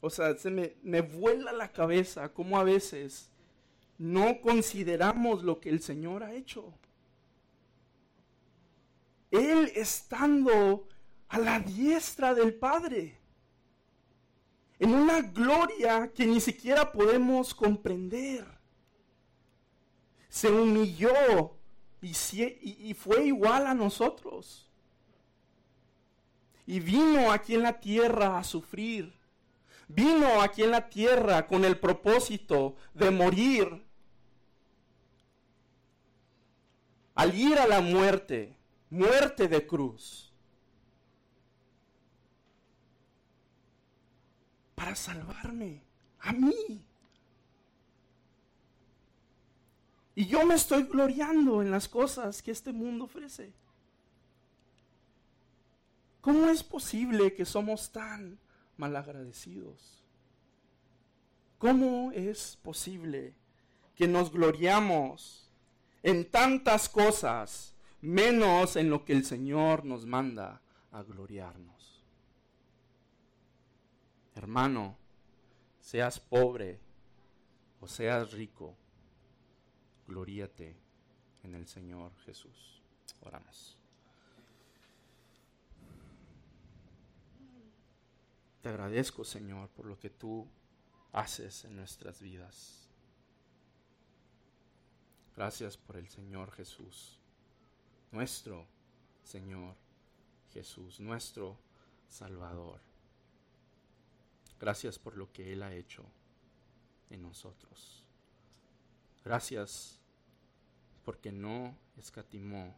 o 0.00 0.10
sea, 0.10 0.36
se 0.36 0.50
me, 0.50 0.76
me 0.82 1.00
vuela 1.00 1.52
la 1.52 1.72
cabeza 1.72 2.32
cómo 2.32 2.58
a 2.58 2.64
veces 2.64 3.30
no 3.98 4.40
consideramos 4.40 5.42
lo 5.42 5.60
que 5.60 5.70
el 5.70 5.80
Señor 5.80 6.22
ha 6.22 6.34
hecho. 6.34 6.72
Él 9.30 9.72
estando 9.74 10.86
a 11.28 11.38
la 11.38 11.58
diestra 11.58 12.34
del 12.34 12.54
Padre, 12.54 13.18
en 14.78 14.94
una 14.94 15.22
gloria 15.22 16.12
que 16.12 16.26
ni 16.26 16.40
siquiera 16.40 16.92
podemos 16.92 17.54
comprender. 17.54 18.46
Se 20.28 20.48
humilló 20.48 21.56
y, 22.04 22.94
fue 22.94 23.26
igual 23.26 23.66
a 23.66 23.74
nosotros. 23.74 24.70
Y 26.66 26.80
vino 26.80 27.32
aquí 27.32 27.54
en 27.54 27.62
la 27.62 27.80
tierra 27.80 28.38
a 28.38 28.44
sufrir. 28.44 29.14
Vino 29.88 30.40
aquí 30.40 30.62
en 30.62 30.70
la 30.70 30.88
tierra 30.88 31.46
con 31.46 31.64
el 31.64 31.78
propósito 31.78 32.76
de 32.92 33.10
morir. 33.10 33.84
Al 37.14 37.34
ir 37.34 37.58
a 37.58 37.66
la 37.66 37.80
muerte, 37.80 38.56
muerte 38.90 39.48
de 39.48 39.66
cruz. 39.66 40.32
Para 44.74 44.94
salvarme 44.94 45.82
a 46.20 46.32
mí. 46.32 46.86
Y 50.14 50.26
yo 50.26 50.46
me 50.46 50.54
estoy 50.54 50.84
gloriando 50.84 51.60
en 51.60 51.70
las 51.70 51.88
cosas 51.88 52.42
que 52.42 52.52
este 52.52 52.72
mundo 52.72 53.04
ofrece. 53.04 53.52
¿Cómo 56.20 56.48
es 56.48 56.62
posible 56.62 57.34
que 57.34 57.44
somos 57.44 57.90
tan 57.90 58.38
malagradecidos? 58.76 60.04
¿Cómo 61.58 62.12
es 62.12 62.56
posible 62.62 63.34
que 63.94 64.06
nos 64.06 64.30
gloriamos 64.30 65.50
en 66.02 66.30
tantas 66.30 66.88
cosas, 66.88 67.74
menos 68.00 68.76
en 68.76 68.90
lo 68.90 69.04
que 69.04 69.12
el 69.12 69.24
Señor 69.24 69.84
nos 69.84 70.06
manda 70.06 70.62
a 70.92 71.02
gloriarnos? 71.02 72.04
Hermano, 74.34 74.96
seas 75.80 76.18
pobre 76.20 76.80
o 77.80 77.86
seas 77.86 78.32
rico, 78.32 78.76
gloríate 80.06 80.76
en 81.42 81.54
el 81.54 81.66
Señor 81.66 82.14
Jesús. 82.24 82.82
Oramos. 83.20 83.76
Te 88.62 88.70
agradezco, 88.70 89.24
Señor, 89.24 89.68
por 89.70 89.86
lo 89.86 89.98
que 89.98 90.10
tú 90.10 90.48
haces 91.12 91.64
en 91.64 91.76
nuestras 91.76 92.20
vidas. 92.20 92.88
Gracias 95.36 95.76
por 95.76 95.96
el 95.96 96.08
Señor 96.08 96.50
Jesús, 96.52 97.18
nuestro 98.12 98.66
Señor 99.22 99.74
Jesús, 100.52 101.00
nuestro 101.00 101.58
Salvador. 102.08 102.80
Gracias 104.60 104.98
por 104.98 105.16
lo 105.16 105.32
que 105.32 105.52
Él 105.52 105.62
ha 105.62 105.74
hecho 105.74 106.04
en 107.10 107.22
nosotros. 107.22 108.04
Gracias 109.24 109.98
porque 111.02 111.32
no 111.32 111.74
escatimó 111.96 112.74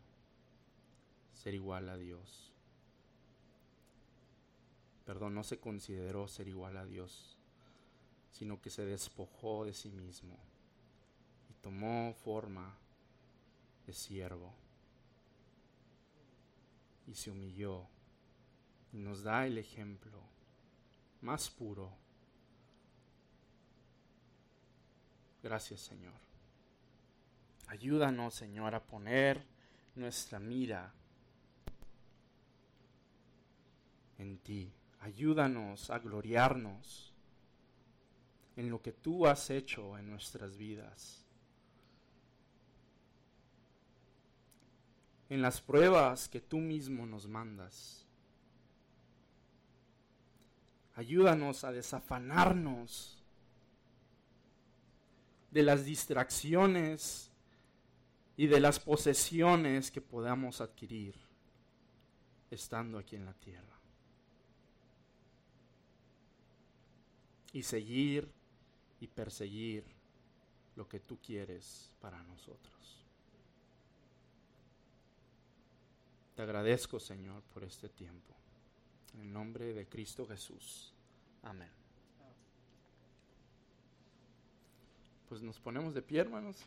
ser 1.33 1.55
igual 1.55 1.89
a 1.89 1.97
Dios. 1.97 2.53
Perdón, 5.05 5.35
no 5.35 5.43
se 5.43 5.59
consideró 5.59 6.29
ser 6.29 6.47
igual 6.49 6.77
a 6.77 6.85
Dios, 6.85 7.37
sino 8.31 8.61
que 8.61 8.71
se 8.71 8.85
despojó 8.85 9.65
de 9.65 9.73
sí 9.73 9.91
mismo 9.91 10.37
y 11.51 11.55
tomó 11.55 12.15
forma 12.15 12.77
de 13.87 13.93
siervo 13.93 14.53
y 17.07 17.15
se 17.15 17.31
humilló 17.31 17.87
y 18.93 18.99
nos 18.99 19.23
da 19.23 19.47
el 19.47 19.59
ejemplo 19.59 20.21
más 21.21 21.51
puro. 21.51 21.93
Gracias 25.43 25.81
Señor. 25.81 26.26
Ayúdanos, 27.67 28.35
Señor, 28.35 28.75
a 28.75 28.83
poner 28.83 29.45
nuestra 29.95 30.39
mira 30.39 30.93
en 34.19 34.39
ti. 34.39 34.73
Ayúdanos 35.01 35.91
a 35.91 35.99
gloriarnos 35.99 37.13
en 38.57 38.71
lo 38.71 38.81
que 38.81 38.93
tú 38.93 39.27
has 39.27 39.51
hecho 39.51 39.99
en 39.99 40.11
nuestras 40.11 40.57
vidas. 40.57 41.25
En 45.29 45.43
las 45.43 45.61
pruebas 45.61 46.29
que 46.29 46.41
tú 46.41 46.59
mismo 46.59 47.05
nos 47.05 47.27
mandas. 47.27 48.07
Ayúdanos 50.95 51.65
a 51.65 51.73
desafanarnos 51.73 53.23
de 55.51 55.63
las 55.63 55.85
distracciones 55.85 57.31
y 58.37 58.47
de 58.47 58.61
las 58.61 58.79
posesiones 58.79 59.91
que 59.91 60.01
podamos 60.01 60.61
adquirir 60.61 61.15
estando 62.51 62.99
aquí 62.99 63.17
en 63.17 63.25
la 63.25 63.35
tierra. 63.35 63.63
Y 67.53 67.63
seguir 67.63 68.31
y 69.01 69.07
perseguir 69.07 69.85
lo 70.75 70.87
que 70.87 71.01
tú 71.01 71.19
quieres 71.19 71.91
para 72.01 72.23
nosotros. 72.23 72.77
Te 76.35 76.43
agradezco, 76.43 77.01
Señor, 77.01 77.43
por 77.55 77.65
este 77.65 77.89
tiempo. 77.89 78.35
En 79.15 79.23
el 79.23 79.33
nombre 79.33 79.73
de 79.73 79.87
Cristo 79.87 80.27
Jesús. 80.27 80.93
Amén. 81.43 81.71
Pues 85.31 85.41
nos 85.41 85.59
ponemos 85.59 85.95
de 85.95 86.03
pie, 86.03 86.21
hermanos. 86.21 86.67